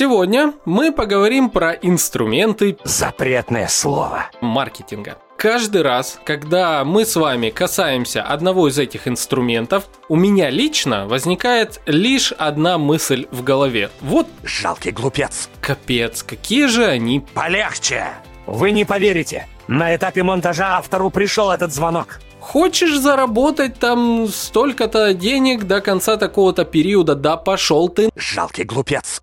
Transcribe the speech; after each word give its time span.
Сегодня 0.00 0.54
мы 0.64 0.92
поговорим 0.92 1.50
про 1.50 1.72
инструменты 1.72 2.78
Запретное 2.84 3.66
слово. 3.66 4.26
маркетинга. 4.40 5.18
Каждый 5.36 5.82
раз, 5.82 6.20
когда 6.24 6.84
мы 6.84 7.04
с 7.04 7.16
вами 7.16 7.50
касаемся 7.50 8.22
одного 8.22 8.68
из 8.68 8.78
этих 8.78 9.08
инструментов, 9.08 9.88
у 10.08 10.14
меня 10.14 10.50
лично 10.50 11.08
возникает 11.08 11.80
лишь 11.86 12.30
одна 12.30 12.78
мысль 12.78 13.26
в 13.32 13.42
голове. 13.42 13.90
Вот 14.00 14.28
Жалкий 14.44 14.92
глупец. 14.92 15.48
капец, 15.60 16.22
какие 16.22 16.66
же 16.66 16.86
они 16.86 17.18
Полегче. 17.34 18.06
Вы 18.46 18.70
не 18.70 18.84
поверите. 18.84 19.48
На 19.66 19.96
этапе 19.96 20.22
монтажа 20.22 20.76
автору 20.76 21.10
пришел 21.10 21.50
этот 21.50 21.74
звонок. 21.74 22.20
Хочешь 22.38 22.96
заработать 22.96 23.80
там 23.80 24.28
столько-то 24.28 25.12
денег 25.12 25.64
до 25.64 25.80
конца 25.80 26.16
такого-то 26.16 26.64
периода? 26.64 27.16
Да 27.16 27.36
пошел 27.36 27.88
ты. 27.88 28.10
Жалкий 28.14 28.62
глупец. 28.62 29.22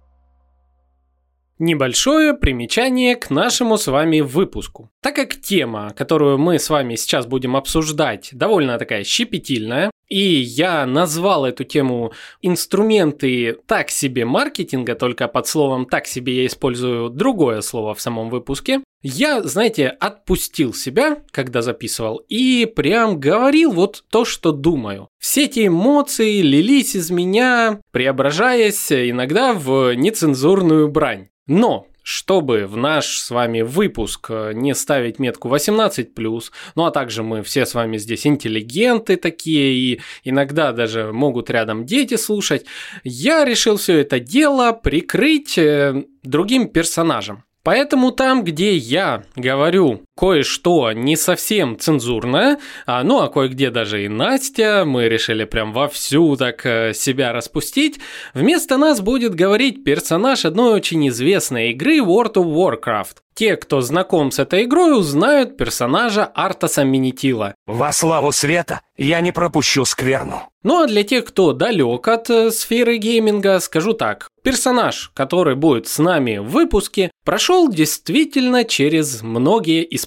Небольшое 1.57 2.33
примечание 2.33 3.15
к 3.15 3.29
нашему 3.29 3.77
с 3.77 3.87
вами 3.87 4.19
выпуску. 4.19 4.91
Так 5.01 5.15
как 5.15 5.39
тема, 5.39 5.93
которую 5.95 6.37
мы 6.37 6.59
с 6.59 6.69
вами 6.69 6.95
сейчас 6.95 7.27
будем 7.27 7.55
обсуждать, 7.55 8.29
довольно 8.33 8.77
такая 8.77 9.05
щепетильная, 9.05 9.89
и 10.09 10.19
я 10.19 10.85
назвал 10.85 11.45
эту 11.45 11.63
тему 11.63 12.11
инструменты 12.41 13.57
так 13.67 13.89
себе 13.89 14.25
маркетинга, 14.25 14.95
только 14.95 15.29
под 15.29 15.47
словом 15.47 15.85
так 15.85 16.07
себе 16.07 16.35
я 16.41 16.45
использую 16.45 17.09
другое 17.09 17.61
слово 17.61 17.93
в 17.93 18.01
самом 18.01 18.29
выпуске, 18.29 18.81
я, 19.01 19.41
знаете, 19.43 19.87
отпустил 19.87 20.73
себя, 20.73 21.19
когда 21.31 21.61
записывал, 21.61 22.23
и 22.27 22.65
прям 22.65 23.17
говорил 23.19 23.71
вот 23.71 24.03
то, 24.09 24.25
что 24.25 24.51
думаю. 24.51 25.07
Все 25.19 25.45
эти 25.45 25.67
эмоции 25.67 26.41
лились 26.41 26.95
из 26.95 27.11
меня, 27.11 27.79
преображаясь 27.91 28.91
иногда 28.91 29.53
в 29.53 29.93
нецензурную 29.93 30.89
брань. 30.89 31.29
Но 31.47 31.87
чтобы 32.05 32.67
в 32.67 32.77
наш 32.77 33.17
с 33.17 33.31
вами 33.31 33.61
выпуск 33.61 34.27
э, 34.29 34.51
не 34.53 34.75
ставить 34.75 35.17
метку 35.17 35.49
18+, 35.49 36.43
ну 36.75 36.85
а 36.85 36.91
также 36.91 37.23
мы 37.23 37.41
все 37.41 37.65
с 37.65 37.73
вами 37.73 37.97
здесь 37.97 38.27
интеллигенты 38.27 39.17
такие, 39.17 39.73
и 39.73 40.01
иногда 40.23 40.71
даже 40.71 41.11
могут 41.11 41.49
рядом 41.49 41.83
дети 41.83 42.15
слушать, 42.15 42.65
я 43.03 43.43
решил 43.43 43.77
все 43.77 44.01
это 44.01 44.19
дело 44.19 44.71
прикрыть 44.71 45.57
э, 45.57 46.03
другим 46.21 46.69
персонажем. 46.69 47.43
Поэтому 47.63 48.11
там, 48.11 48.43
где 48.43 48.75
я 48.75 49.23
говорю 49.35 50.04
кое-что 50.15 50.91
не 50.91 51.15
совсем 51.15 51.77
цензурное, 51.77 52.59
а, 52.85 53.03
ну 53.03 53.21
а 53.21 53.29
кое-где 53.29 53.69
даже 53.69 54.05
и 54.05 54.07
Настя, 54.07 54.83
мы 54.85 55.09
решили 55.09 55.43
прям 55.43 55.73
вовсю 55.73 56.35
так 56.37 56.65
э, 56.65 56.93
себя 56.93 57.33
распустить, 57.33 57.99
вместо 58.33 58.77
нас 58.77 59.01
будет 59.01 59.35
говорить 59.35 59.83
персонаж 59.83 60.45
одной 60.45 60.73
очень 60.73 61.07
известной 61.09 61.71
игры 61.71 61.99
World 61.99 62.33
of 62.33 62.45
Warcraft. 62.45 63.17
Те, 63.35 63.57
кто 63.57 63.81
знаком 63.81 64.31
с 64.31 64.39
этой 64.39 64.63
игрой, 64.63 64.97
узнают 64.97 65.57
персонажа 65.57 66.23
Артаса 66.23 66.85
Минитила. 66.85 67.53
Во 67.67 67.91
славу 67.91 68.31
света 68.31 68.79
я 68.95 69.19
не 69.19 69.33
пропущу 69.33 69.83
скверну. 69.83 70.43
Ну 70.63 70.81
а 70.81 70.87
для 70.87 71.03
тех, 71.03 71.25
кто 71.25 71.51
далек 71.51 72.07
от 72.07 72.29
э, 72.29 72.49
сферы 72.49 72.95
гейминга, 72.95 73.59
скажу 73.59 73.91
так. 73.91 74.29
Персонаж, 74.41 75.11
который 75.13 75.55
будет 75.55 75.87
с 75.87 75.99
нами 75.99 76.37
в 76.37 76.45
выпуске, 76.45 77.11
прошел 77.25 77.69
действительно 77.69 78.63
через 78.63 79.21
многие 79.21 79.85
испытания. 79.93 80.04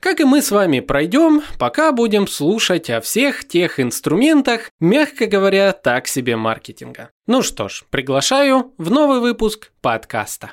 Как 0.00 0.20
и 0.20 0.24
мы 0.24 0.42
с 0.42 0.50
вами 0.50 0.80
пройдем, 0.80 1.42
пока 1.58 1.92
будем 1.92 2.26
слушать 2.26 2.90
о 2.90 3.00
всех 3.00 3.48
тех 3.48 3.80
инструментах, 3.80 4.70
мягко 4.78 5.26
говоря, 5.26 5.72
так 5.72 6.08
себе 6.08 6.36
маркетинга. 6.36 7.10
Ну 7.26 7.42
что 7.42 7.68
ж, 7.68 7.84
приглашаю 7.90 8.74
в 8.76 8.90
новый 8.90 9.20
выпуск 9.20 9.72
подкаста. 9.80 10.52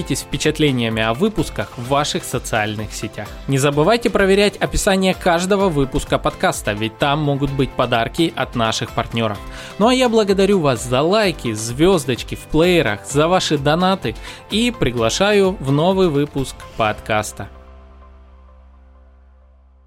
впечатлениями 0.00 1.02
о 1.02 1.14
выпусках 1.14 1.76
в 1.76 1.88
ваших 1.88 2.24
социальных 2.24 2.92
сетях. 2.92 3.28
Не 3.48 3.58
забывайте 3.58 4.10
проверять 4.10 4.56
описание 4.56 5.14
каждого 5.14 5.68
выпуска 5.68 6.18
подкаста, 6.18 6.72
ведь 6.72 6.98
там 6.98 7.20
могут 7.20 7.50
быть 7.52 7.70
подарки 7.70 8.32
от 8.34 8.56
наших 8.56 8.92
партнеров. 8.92 9.38
Ну 9.78 9.88
а 9.88 9.94
я 9.94 10.08
благодарю 10.08 10.60
вас 10.60 10.84
за 10.84 11.02
лайки, 11.02 11.52
звездочки 11.52 12.34
в 12.34 12.44
плеерах, 12.50 13.06
за 13.06 13.28
ваши 13.28 13.58
донаты 13.58 14.14
и 14.50 14.70
приглашаю 14.70 15.56
в 15.60 15.70
новый 15.70 16.08
выпуск 16.08 16.56
подкаста. 16.76 17.48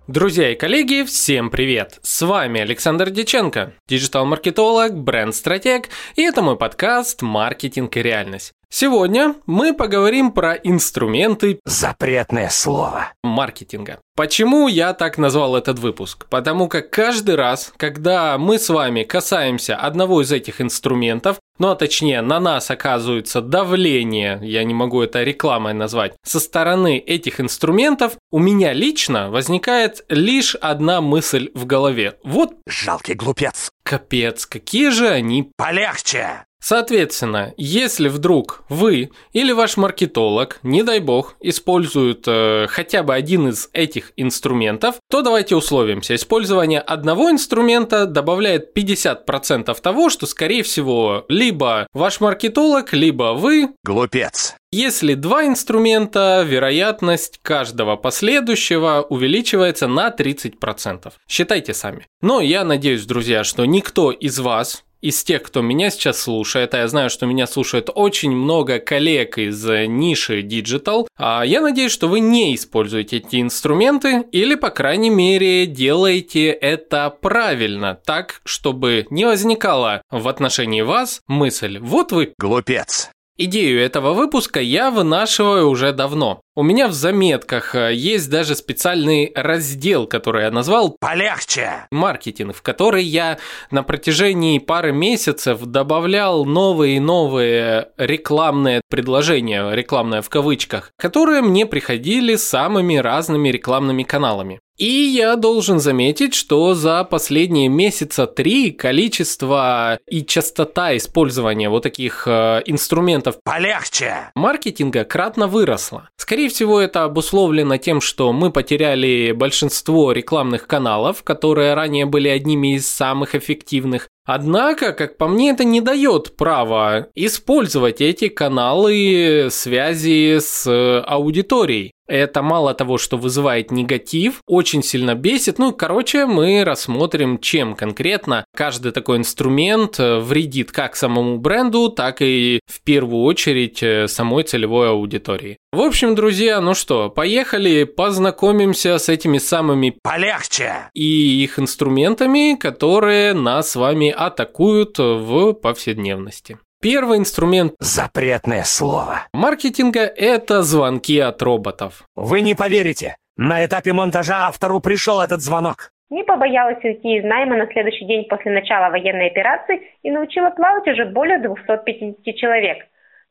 Друзья 0.07 0.51
и 0.51 0.55
коллеги, 0.55 1.03
всем 1.03 1.49
привет! 1.49 1.97
С 2.03 2.23
вами 2.23 2.61
Александр 2.61 3.09
Деченко, 3.09 3.73
диджитал-маркетолог, 3.87 4.93
бренд-стратег, 4.93 5.89
и 6.15 6.21
это 6.21 6.43
мой 6.43 6.57
подкаст 6.57 7.23
«Маркетинг 7.23 7.97
и 7.97 8.03
реальность». 8.03 8.54
Сегодня 8.69 9.35
мы 9.45 9.73
поговорим 9.73 10.31
про 10.31 10.53
инструменты 10.53 11.59
Запретное 11.65 12.49
слово. 12.49 13.13
маркетинга. 13.23 13.99
Почему 14.15 14.67
я 14.67 14.93
так 14.93 15.17
назвал 15.17 15.55
этот 15.55 15.79
выпуск? 15.79 16.25
Потому 16.29 16.67
как 16.67 16.89
каждый 16.89 17.35
раз, 17.35 17.73
когда 17.77 18.37
мы 18.37 18.59
с 18.59 18.69
вами 18.69 19.03
касаемся 19.03 19.75
одного 19.75 20.21
из 20.21 20.31
этих 20.31 20.61
инструментов, 20.61 21.37
ну 21.59 21.69
а 21.69 21.75
точнее 21.75 22.21
на 22.21 22.39
нас 22.39 22.71
оказывается 22.71 23.41
давление, 23.41 24.39
я 24.41 24.63
не 24.63 24.73
могу 24.73 25.01
это 25.01 25.23
рекламой 25.23 25.73
назвать, 25.73 26.13
со 26.23 26.39
стороны 26.39 26.97
этих 26.97 27.39
инструментов, 27.39 28.13
у 28.31 28.39
меня 28.39 28.73
лично 28.73 29.29
возникает 29.29 30.03
лишь 30.09 30.55
одна 30.55 31.01
мысль 31.01 31.49
в 31.53 31.65
голове. 31.65 32.15
Вот 32.23 32.53
Жалкий 32.67 33.13
глупец. 33.15 33.69
капец, 33.83 34.45
какие 34.45 34.89
же 34.89 35.09
они 35.09 35.51
Полегче. 35.57 36.45
Соответственно, 36.67 37.53
если 37.57 38.07
вдруг 38.07 38.63
вы 38.69 39.11
или 39.33 39.51
ваш 39.51 39.77
маркетолог, 39.77 40.57
не 40.63 40.81
дай 40.81 40.99
бог, 40.99 41.35
используют 41.39 42.23
э, 42.25 42.65
хотя 42.67 43.03
бы 43.03 43.13
один 43.13 43.49
из 43.49 43.69
этих 43.71 44.13
инструментов, 44.17 44.95
то 45.07 45.21
давайте 45.21 45.55
условимся. 45.55 46.15
Использование 46.15 46.79
одного 46.79 47.29
инструмента 47.29 48.07
добавляет 48.07 48.75
50% 48.75 49.79
того, 49.79 50.09
что, 50.09 50.25
скорее 50.25 50.63
всего, 50.63 51.25
либо 51.29 51.85
ваш 51.93 52.19
маркетолог, 52.19 52.93
либо 52.93 53.35
вы 53.35 53.69
Глупец. 53.83 54.55
если 54.71 55.13
два 55.13 55.45
инструмента, 55.45 56.43
вероятность 56.47 57.41
каждого 57.43 57.95
последующего 57.95 59.05
увеличивается 59.07 59.85
на 59.85 60.09
30%. 60.09 61.13
Считайте 61.29 61.75
сами. 61.75 62.07
Но 62.23 62.41
я 62.41 62.63
надеюсь, 62.63 63.05
друзья, 63.05 63.43
что 63.43 63.65
никто 63.65 64.09
из 64.09 64.39
вас 64.39 64.83
из 65.05 65.23
тех, 65.23 65.43
кто 65.43 65.61
меня 65.61 65.91
сейчас 65.91 66.19
слушает, 66.19 66.73
а 66.73 66.79
я 66.79 66.87
знаю, 66.87 67.11
что 67.11 67.27
меня 67.27 67.45
слушает 67.45 67.91
очень 67.93 68.31
много 68.31 68.79
коллег 68.79 69.37
из 69.37 69.63
э, 69.69 69.85
ниши 69.85 70.41
Digital, 70.41 71.07
а 71.15 71.43
я 71.43 71.61
надеюсь, 71.61 71.91
что 71.91 72.07
вы 72.07 72.21
не 72.21 72.55
используете 72.55 73.17
эти 73.17 73.39
инструменты 73.39 74.25
или, 74.31 74.55
по 74.55 74.71
крайней 74.71 75.11
мере, 75.11 75.67
делаете 75.67 76.47
это 76.47 77.11
правильно, 77.11 77.93
так, 77.93 78.41
чтобы 78.45 79.05
не 79.11 79.25
возникала 79.25 80.01
в 80.09 80.27
отношении 80.27 80.81
вас 80.81 81.21
мысль 81.27 81.77
«вот 81.77 82.11
вы 82.11 82.33
Глупец. 82.39 83.11
Идею 83.37 83.81
этого 83.81 84.13
выпуска 84.13 84.59
я 84.59 84.89
вынашиваю 84.89 85.69
уже 85.69 85.91
давно. 85.91 86.41
У 86.57 86.63
меня 86.63 86.87
в 86.87 86.93
заметках 86.93 87.75
э, 87.75 87.93
есть 87.93 88.29
даже 88.29 88.55
специальный 88.55 89.33
раздел, 89.35 90.07
который 90.07 90.43
я 90.43 90.51
назвал 90.51 90.95
Полегче. 91.01 91.85
маркетинг, 91.91 92.55
в 92.55 92.61
который 92.61 93.03
я 93.03 93.39
на 93.71 93.83
протяжении 93.83 94.59
пары 94.59 94.93
месяцев 94.93 95.59
добавлял 95.65 96.45
новые 96.45 96.95
и 96.95 96.99
новые 97.01 97.89
рекламные 97.97 98.79
предложения, 98.89 99.69
рекламное 99.71 100.21
в 100.21 100.29
кавычках, 100.29 100.91
которые 100.95 101.41
мне 101.41 101.65
приходили 101.65 102.37
самыми 102.37 102.95
разными 102.95 103.49
рекламными 103.49 104.03
каналами. 104.03 104.61
И 104.77 104.85
я 104.87 105.37
должен 105.37 105.79
заметить, 105.79 106.33
что 106.33 106.73
за 106.73 107.05
последние 107.05 107.69
месяца 107.69 108.27
три 108.27 108.71
количество 108.71 109.99
и 110.05 110.25
частота 110.25 110.97
использования 110.97 111.69
вот 111.69 111.83
таких 111.83 112.27
э, 112.27 112.61
инструментов 112.65 113.37
Полегче. 113.41 114.31
маркетинга 114.35 115.05
кратно 115.05 115.47
выросла. 115.47 116.09
Скорее 116.17 116.44
всего, 116.47 116.79
это 116.79 117.03
обусловлено 117.03 117.77
тем, 117.77 118.01
что 118.01 118.31
мы 118.33 118.51
потеряли 118.51 119.31
большинство 119.31 120.11
рекламных 120.11 120.67
каналов, 120.67 121.23
которые 121.23 121.73
ранее 121.73 122.05
были 122.05 122.27
одними 122.27 122.75
из 122.75 122.87
самых 122.87 123.35
эффективных. 123.35 124.09
Однако, 124.25 124.91
как 124.91 125.17
по 125.17 125.27
мне, 125.27 125.51
это 125.51 125.63
не 125.63 125.81
дает 125.81 126.35
права 126.35 127.07
использовать 127.13 128.01
эти 128.01 128.27
каналы 128.27 129.49
связи 129.51 130.39
с 130.39 130.67
аудиторией. 131.05 131.91
Это 132.07 132.41
мало 132.41 132.73
того, 132.73 132.97
что 132.97 133.17
вызывает 133.17 133.71
негатив, 133.71 134.41
очень 134.47 134.83
сильно 134.83 135.15
бесит. 135.15 135.59
Ну, 135.59 135.73
короче, 135.73 136.25
мы 136.25 136.63
рассмотрим, 136.63 137.39
чем 137.39 137.75
конкретно 137.75 138.45
каждый 138.55 138.91
такой 138.91 139.17
инструмент 139.17 139.97
вредит 139.97 140.71
как 140.71 140.95
самому 140.95 141.37
бренду, 141.37 141.89
так 141.89 142.21
и 142.21 142.59
в 142.67 142.81
первую 142.81 143.23
очередь 143.23 144.11
самой 144.11 144.43
целевой 144.43 144.89
аудитории. 144.89 145.57
В 145.71 145.81
общем, 145.81 146.15
друзья, 146.15 146.61
ну 146.61 146.73
что, 146.73 147.09
поехали, 147.09 147.83
познакомимся 147.83 148.97
с 148.97 149.09
этими 149.09 149.39
самыми 149.39 149.97
Полегче! 150.03 150.89
и 150.93 151.43
их 151.43 151.59
инструментами, 151.59 152.55
которые 152.55 153.33
нас 153.33 153.71
с 153.71 153.75
вами 153.75 154.09
атакуют 154.09 154.99
в 154.99 155.53
повседневности. 155.53 156.59
Первый 156.85 157.17
инструмент 157.17 157.73
Запретное 157.79 158.61
слово. 158.61 159.25
маркетинга– 159.33 160.01
это 160.15 160.61
звонки 160.61 161.19
от 161.19 161.41
роботов. 161.41 162.03
Вы 162.15 162.41
не 162.41 162.53
поверите. 162.53 163.15
На 163.37 163.65
этапе 163.65 163.91
монтажа 163.91 164.45
автору 164.45 164.79
пришел 164.81 165.19
этот 165.19 165.41
звонок. 165.41 165.89
Не 166.11 166.23
побоялась 166.23 166.83
уйти 166.83 167.17
из 167.17 167.23
найма 167.23 167.57
на 167.57 167.65
следующий 167.73 168.05
день 168.05 168.27
после 168.29 168.51
начала 168.51 168.91
военной 168.91 169.31
операции 169.31 169.81
и 170.03 170.11
научила 170.11 170.51
плавать 170.51 170.87
уже 170.87 171.05
более 171.05 171.39
250 171.39 172.35
человек. 172.35 172.77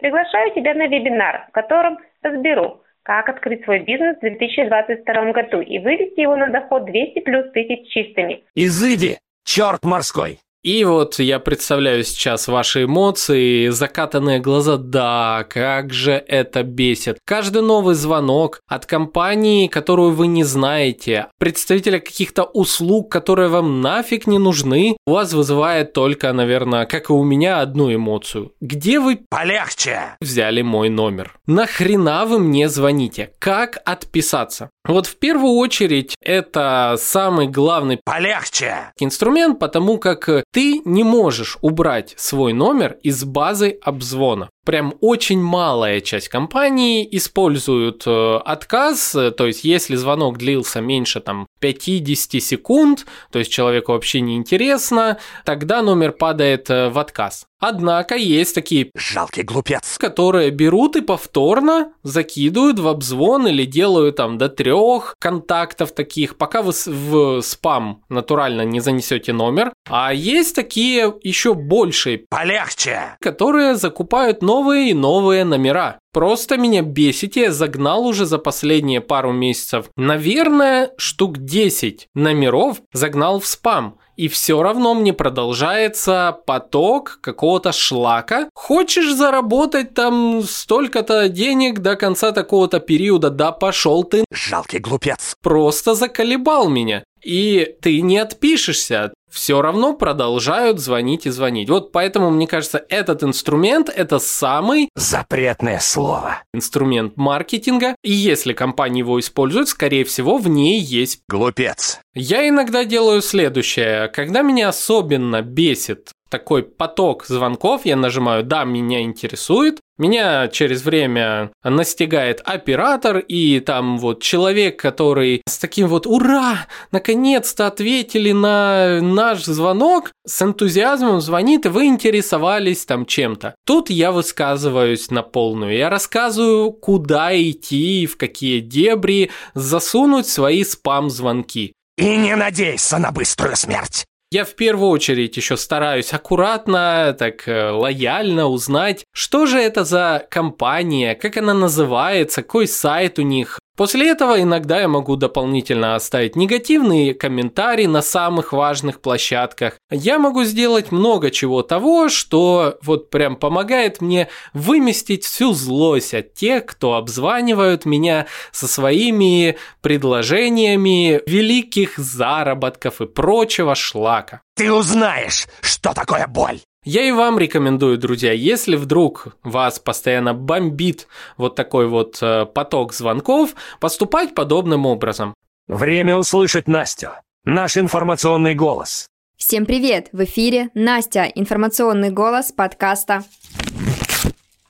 Приглашаю 0.01 0.53
тебя 0.53 0.75
на 0.75 0.89
вебинар, 0.89 1.47
в 1.51 1.53
котором 1.53 1.99
разберу, 2.23 2.83
как 3.05 3.29
открыть 3.29 3.63
свой 3.63 3.79
бизнес 3.85 4.17
в 4.17 4.21
2022 4.21 5.31
году 5.31 5.61
и 5.61 5.79
вывести 5.79 6.23
его 6.23 6.35
на 6.35 6.49
доход 6.49 6.87
200 6.87 7.21
плюс 7.21 7.53
тысяч 7.53 7.89
чистыми. 7.93 8.43
Изыди, 8.57 9.21
черт 9.45 9.85
морской. 9.85 10.41
И 10.65 10.83
вот 10.85 11.19
я 11.19 11.41
представляю 11.41 12.03
сейчас 12.05 12.49
ваши 12.49 12.85
эмоции, 12.85 13.69
закатанные 13.69 14.41
глаза, 14.41 14.79
да, 14.79 15.45
как 15.47 15.93
же 15.93 16.13
это 16.13 16.63
бесит. 16.63 17.19
Каждый 17.27 17.61
новый 17.61 17.95
звонок 17.95 18.61
от 18.67 18.87
компании, 18.87 19.67
которую 19.67 20.13
вы 20.13 20.27
не 20.27 20.43
знаете, 20.43 21.27
представителя 21.39 21.99
каких-то 21.99 22.45
услуг, 22.45 23.13
которые 23.13 23.51
вам 23.51 23.83
нафиг 23.83 24.27
не 24.27 24.39
нужны, 24.39 24.97
у 25.07 25.13
вас 25.13 25.35
вызывает 25.35 25.93
только, 25.93 26.33
наверное, 26.33 26.87
как 26.87 27.11
и 27.11 27.13
у 27.13 27.23
меня, 27.25 27.61
одну 27.61 27.95
эмоцию. 27.95 28.53
Где 28.63 29.01
вы 29.01 29.21
Полегче. 29.29 30.17
взяли 30.23 30.63
мой 30.63 30.89
номер? 30.89 31.37
Нахрена 31.47 32.25
вы 32.25 32.39
мне 32.39 32.71
звоните? 32.71 33.33
Как 33.39 33.83
отписаться? 33.85 34.71
Вот 34.87 35.07
в 35.07 35.17
первую 35.17 35.55
очередь 35.55 36.15
это 36.21 36.97
самый 36.99 37.49
главный 37.49 37.99
Полегче. 38.05 38.93
инструмент, 38.99 39.59
потому 39.59 39.97
как 39.99 40.29
ты 40.53 40.83
не 40.85 41.03
можешь 41.03 41.57
убрать 41.63 42.13
свой 42.19 42.53
номер 42.53 42.99
из 43.03 43.25
базы 43.25 43.79
обзвона. 43.83 44.51
Прям 44.65 44.95
очень 45.01 45.41
малая 45.41 46.01
часть 46.01 46.29
компаний 46.29 47.07
используют 47.13 48.05
э, 48.07 48.37
отказ, 48.45 49.13
то 49.37 49.47
есть 49.47 49.65
если 49.65 49.95
звонок 49.97 50.39
длился 50.39 50.81
меньше 50.81 51.21
там 51.21 51.47
50 51.61 52.43
секунд, 52.43 53.07
то 53.31 53.39
есть 53.39 53.53
человеку 53.53 53.93
вообще 53.93 54.21
не 54.21 54.37
интересно, 54.37 55.19
тогда 55.45 55.83
номер 55.83 56.13
падает 56.13 56.71
э, 56.71 56.89
в 56.89 56.99
отказ. 56.99 57.47
Однако 57.61 58.15
есть 58.17 58.55
такие 58.55 58.91
Жалкий 58.95 59.43
глупец. 59.43 59.97
которые 59.97 60.51
берут 60.51 60.97
и 60.97 61.01
повторно 61.01 61.93
закидывают 62.03 62.79
в 62.79 62.87
обзвон 62.89 63.47
или 63.47 63.65
делают 63.65 64.17
там 64.17 64.37
до 64.37 64.51
трех 64.51 65.15
контактов 65.19 65.93
таких, 65.93 66.37
пока 66.37 66.61
вы 66.61 66.73
в 66.85 67.41
спам 67.41 68.03
натурально 68.11 68.63
не 68.63 68.81
занесете 68.81 69.33
номер. 69.33 69.73
А 69.89 70.13
есть 70.13 70.55
такие 70.55 71.15
еще 71.23 71.55
большие, 71.55 72.27
Полегче. 72.29 73.17
которые 73.21 73.77
закупают 73.77 74.43
новые 74.55 74.91
и 74.91 74.95
новые 74.95 75.45
номера. 75.45 75.99
Просто 76.13 76.57
меня 76.57 76.83
бесите, 76.83 77.41
я 77.43 77.53
загнал 77.53 78.07
уже 78.07 78.25
за 78.25 78.39
последние 78.39 79.01
пару 79.01 79.33
месяцев. 79.33 79.87
Наверное, 79.97 80.93
штук 80.97 81.39
10 81.39 82.07
номеров 82.15 82.81
загнал 82.93 83.41
в 83.41 83.47
спам. 83.49 83.99
И 84.17 84.29
все 84.29 84.63
равно 84.63 84.95
мне 84.95 85.13
продолжается 85.13 86.39
поток 86.47 87.19
какого-то 87.21 87.73
шлака. 87.73 88.49
Хочешь 88.55 89.13
заработать 89.13 89.95
там 89.95 90.43
столько-то 90.43 91.29
денег 91.29 91.81
до 91.81 91.97
конца 91.97 92.31
такого-то 92.31 92.79
периода? 92.79 93.31
Да 93.31 93.51
пошел 93.51 94.05
ты 94.05 94.25
Жалкий 94.33 94.79
глупец. 94.79 95.35
просто 95.43 95.95
заколебал 95.95 96.69
меня. 96.69 97.03
И 97.25 97.75
ты 97.83 98.01
не 98.03 98.19
отпишешься. 98.19 99.13
Все 99.35 99.61
равно 99.61 99.95
продолжают 99.95 100.79
звонить 100.79 101.27
и 101.27 101.31
звонить. 101.31 101.69
Вот 101.69 101.91
поэтому, 101.91 102.31
мне 102.31 102.47
кажется, 102.47 102.85
этот 102.89 103.25
инструмент– 103.25 103.89
это 103.95 104.21
самый 104.21 104.89
Запретное 104.95 105.81
слово. 105.81 106.45
инструмент 106.55 107.17
маркетинга. 107.17 107.97
И 108.05 108.13
если 108.13 108.53
компания 108.53 109.01
его 109.01 109.19
использует, 109.19 109.69
скорее 109.69 110.05
всего, 110.05 110.39
в 110.39 110.49
ней 110.49 110.79
есть 110.79 111.23
Глупец. 111.29 111.99
я 112.15 112.49
иногда 112.49 112.85
делаю 112.85 113.23
следующее. 113.23 114.07
Когда 114.07 114.43
меня 114.43 114.69
особенно 114.69 115.43
бесит 115.43 116.13
такой 116.35 116.65
поток 116.65 117.27
звонков, 117.27 117.83
я 117.87 117.95
нажимаю 117.95 118.43
«Да, 118.43 118.65
меня 118.65 119.03
интересует», 119.03 119.79
меня 119.99 120.49
через 120.49 120.85
время 120.85 121.53
настигает 121.63 122.43
оператор 122.45 123.19
и 123.19 123.61
там 123.61 123.99
вот 123.99 124.21
человек, 124.21 124.77
который 124.81 125.43
с 125.49 125.59
таким 125.59 125.87
вот 125.87 126.09
«Ура! 126.09 126.67
Наконец-то 126.91 127.69
ответили 127.69 128.33
на 128.33 129.01
наш 129.01 129.45
звонок!» 129.45 130.11
с 130.27 130.43
энтузиазмом 130.43 131.21
звонит, 131.21 131.67
и 131.67 131.69
вы 131.69 131.87
интересовались 131.87 132.85
там 132.85 133.07
чем-то. 133.07 133.55
Тут 133.65 133.89
я 133.89 134.11
высказываюсь 134.11 135.13
на 135.13 135.23
полную. 135.23 135.77
Я 135.77 135.89
рассказываю, 135.91 136.73
куда 136.73 137.31
идти, 137.41 138.07
в 138.07 138.17
какие 138.17 138.59
дебри 138.59 139.31
засунуть 139.55 140.27
свои 140.27 140.65
спам-звонки. 140.65 141.75
И 141.97 142.17
не 142.17 142.35
надейся 142.35 142.99
на 142.99 143.13
быструю 143.13 143.55
смерть. 143.55 144.05
Я 144.35 144.45
в 144.45 144.57
первую 144.57 144.89
очередь 144.89 145.37
еще 145.37 145.57
стараюсь 145.57 146.13
аккуратно, 146.13 147.15
так 147.17 147.47
э, 147.47 147.71
лояльно 147.71 148.47
узнать, 148.49 149.05
что 149.13 149.47
же 149.47 149.61
это 149.61 149.85
за 149.85 150.27
компания, 150.29 151.15
как 151.15 151.37
она 151.37 151.55
называется, 151.55 152.43
какой 152.43 152.67
сайт 152.67 153.21
у 153.21 153.23
них. 153.23 153.61
После 153.77 154.11
этого 154.11 154.41
иногда 154.41 154.81
я 154.81 154.89
могу 154.89 155.17
дополнительно 155.17 155.97
оставить 155.97 156.37
негативные 156.37 157.13
комментарии 157.13 157.87
на 157.87 158.03
самых 158.03 158.53
важных 158.53 159.01
площадках. 159.01 159.79
Я 159.91 160.21
могу 160.21 160.45
сделать 160.45 160.93
много 160.93 161.33
чего 161.33 161.63
того, 161.63 162.09
что 162.09 162.79
вот 162.83 163.11
прям 163.11 163.35
помогает 163.35 164.01
мне 164.01 164.29
выместить 164.53 165.25
всю 165.25 165.55
злость 165.55 166.15
от 166.15 166.35
тех, 166.35 166.67
кто 166.67 166.95
обзванивают 166.95 167.85
меня 167.85 168.27
со 168.53 168.69
своими 168.69 169.59
предложениями 169.81 171.21
великих 171.27 171.99
заработков 171.99 173.01
и 173.01 173.07
прочего 173.07 173.75
шлака. 173.75 174.43
Ты 174.55 174.73
узнаешь, 174.73 175.49
что 175.63 175.93
такое 175.95 176.29
боль. 176.29 176.61
Я 176.85 177.03
и 177.03 177.13
вам 177.13 177.39
рекомендую, 177.39 177.97
друзья, 177.97 178.33
если 178.33 178.77
вдруг 178.77 179.37
вас 179.43 179.79
постоянно 179.79 180.35
бомбит 180.35 181.09
вот 181.39 181.55
такой 181.55 181.89
вот 181.89 182.19
э, 182.21 182.45
поток 182.45 182.93
звонков, 182.93 183.55
поступать 183.81 184.35
подобным 184.35 184.85
образом. 184.85 185.33
Время 185.67 186.19
услышать 186.19 186.69
Настю. 186.69 187.13
Наш 187.47 187.79
информационный 187.79 188.55
голос. 188.55 189.07
Всем 189.39 189.65
привет! 189.65 190.11
В 190.13 190.25
эфире 190.25 190.69
Настя, 190.75 191.25
информационный 191.25 192.11
голос 192.11 192.53
подкаста. 192.53 193.25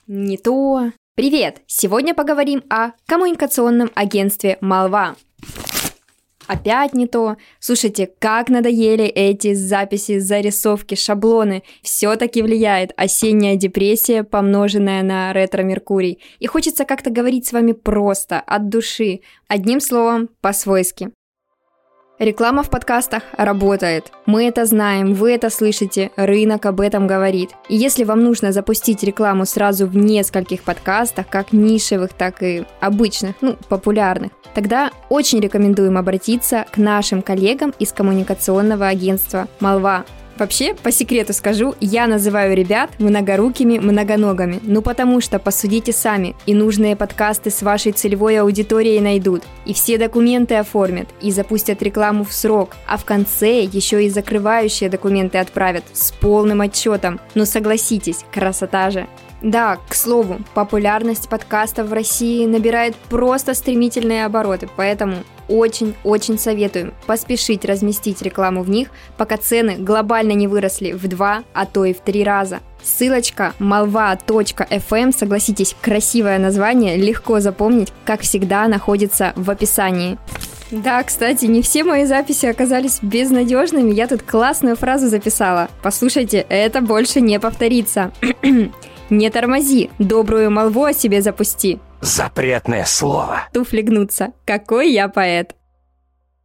Не 0.07 0.37
то. 0.37 0.91
Привет! 1.15 1.63
Сегодня 1.67 2.15
поговорим 2.15 2.63
о 2.69 2.91
коммуникационном 3.07 3.91
агентстве 3.93 4.57
Малва. 4.61 5.17
Опять 6.47 6.93
не 6.93 7.07
то. 7.07 7.37
Слушайте, 7.59 8.09
как 8.19 8.49
надоели 8.49 9.05
эти 9.05 9.53
записи, 9.53 10.19
зарисовки, 10.19 10.95
шаблоны. 10.95 11.63
Все-таки 11.81 12.41
влияет 12.41 12.91
осенняя 12.97 13.55
депрессия, 13.55 14.23
помноженная 14.23 15.03
на 15.03 15.33
ретро-меркурий. 15.33 16.19
И 16.39 16.47
хочется 16.47 16.85
как-то 16.85 17.09
говорить 17.09 17.47
с 17.47 17.53
вами 17.53 17.71
просто, 17.71 18.39
от 18.39 18.69
души. 18.69 19.21
Одним 19.47 19.79
словом, 19.79 20.29
по-свойски. 20.41 21.11
Реклама 22.19 22.63
в 22.63 22.69
подкастах 22.69 23.23
работает. 23.37 24.09
Мы 24.25 24.47
это 24.47 24.65
знаем, 24.65 25.13
вы 25.13 25.33
это 25.33 25.49
слышите, 25.49 26.11
рынок 26.15 26.65
об 26.65 26.79
этом 26.79 27.07
говорит. 27.07 27.49
И 27.67 27.75
если 27.75 28.05
вам 28.05 28.23
нужно 28.23 28.53
запустить 28.53 29.03
рекламу 29.03 29.45
сразу 29.45 29.85
в 29.85 29.97
нескольких 29.97 30.63
подкастах, 30.63 31.27
как 31.27 31.51
нишевых, 31.51 32.13
так 32.13 32.41
и 32.41 32.63
обычных, 32.79 33.35
ну, 33.41 33.57
популярных, 33.67 34.31
тогда 34.53 34.91
очень 35.09 35.41
рекомендуем 35.41 35.97
обратиться 35.97 36.65
к 36.71 36.77
нашим 36.77 37.21
коллегам 37.21 37.73
из 37.79 37.91
коммуникационного 37.91 38.87
агентства 38.87 39.49
«Молва». 39.59 40.05
Вообще, 40.37 40.73
по 40.73 40.91
секрету 40.91 41.31
скажу, 41.31 41.75
я 41.79 42.07
называю 42.07 42.55
ребят 42.55 42.89
многорукими 42.99 43.79
многоногами. 43.79 44.59
Ну 44.63 44.81
потому 44.81 45.21
что, 45.21 45.39
посудите 45.39 45.93
сами, 45.93 46.35
и 46.45 46.53
нужные 46.53 46.97
подкасты 46.97 47.51
с 47.51 47.61
вашей 47.61 47.93
целевой 47.93 48.39
аудиторией 48.41 48.99
найдут, 48.99 49.43
и 49.65 49.73
все 49.73 49.97
документы 49.97 50.55
оформят, 50.55 51.07
и 51.21 51.31
запустят 51.31 51.81
рекламу 51.81 52.25
в 52.25 52.33
срок, 52.33 52.75
а 52.85 52.97
в 52.97 53.05
конце 53.05 53.61
еще 53.61 54.03
и 54.03 54.09
закрывающие 54.09 54.89
документы 54.89 55.37
отправят 55.37 55.85
с 55.93 56.11
полным 56.11 56.59
отчетом. 56.61 57.19
Ну 57.33 57.45
согласитесь, 57.45 58.25
красота 58.31 58.89
же. 58.91 59.07
Да, 59.41 59.77
к 59.87 59.93
слову, 59.93 60.39
популярность 60.53 61.29
подкастов 61.29 61.87
в 61.87 61.93
России 61.93 62.45
набирает 62.45 62.95
просто 62.95 63.53
стремительные 63.53 64.25
обороты, 64.25 64.67
поэтому 64.75 65.17
очень-очень 65.47 66.37
советуем 66.37 66.93
поспешить 67.05 67.65
разместить 67.65 68.21
рекламу 68.21 68.63
в 68.63 68.69
них, 68.69 68.89
пока 69.17 69.37
цены 69.37 69.75
глобально 69.77 70.33
не 70.33 70.47
выросли 70.47 70.91
в 70.91 71.07
два, 71.07 71.43
а 71.53 71.65
то 71.65 71.85
и 71.85 71.93
в 71.93 71.99
три 71.99 72.23
раза. 72.23 72.59
Ссылочка 72.83 73.53
malva.fm, 73.59 75.17
согласитесь, 75.17 75.75
красивое 75.81 76.37
название, 76.37 76.97
легко 76.97 77.39
запомнить, 77.39 77.91
как 78.05 78.21
всегда, 78.21 78.67
находится 78.67 79.33
в 79.35 79.49
описании. 79.49 80.17
Да, 80.71 81.03
кстати, 81.03 81.45
не 81.45 81.61
все 81.61 81.83
мои 81.83 82.05
записи 82.05 82.47
оказались 82.47 82.99
безнадежными, 83.01 83.93
я 83.93 84.07
тут 84.07 84.23
классную 84.23 84.75
фразу 84.75 85.07
записала. 85.07 85.69
Послушайте, 85.83 86.45
это 86.49 86.81
больше 86.81 87.21
не 87.21 87.39
повторится. 87.39 88.11
Не 89.11 89.29
тормози, 89.29 89.91
добрую 89.99 90.49
молву 90.49 90.83
о 90.83 90.91
себе 90.91 91.21
запусти. 91.21 91.79
Запретное 92.01 92.85
слово. 92.85 93.47
Туфли 93.53 93.81
гнутся. 93.81 94.33
Какой 94.45 94.91
я 94.91 95.07
поэт. 95.07 95.55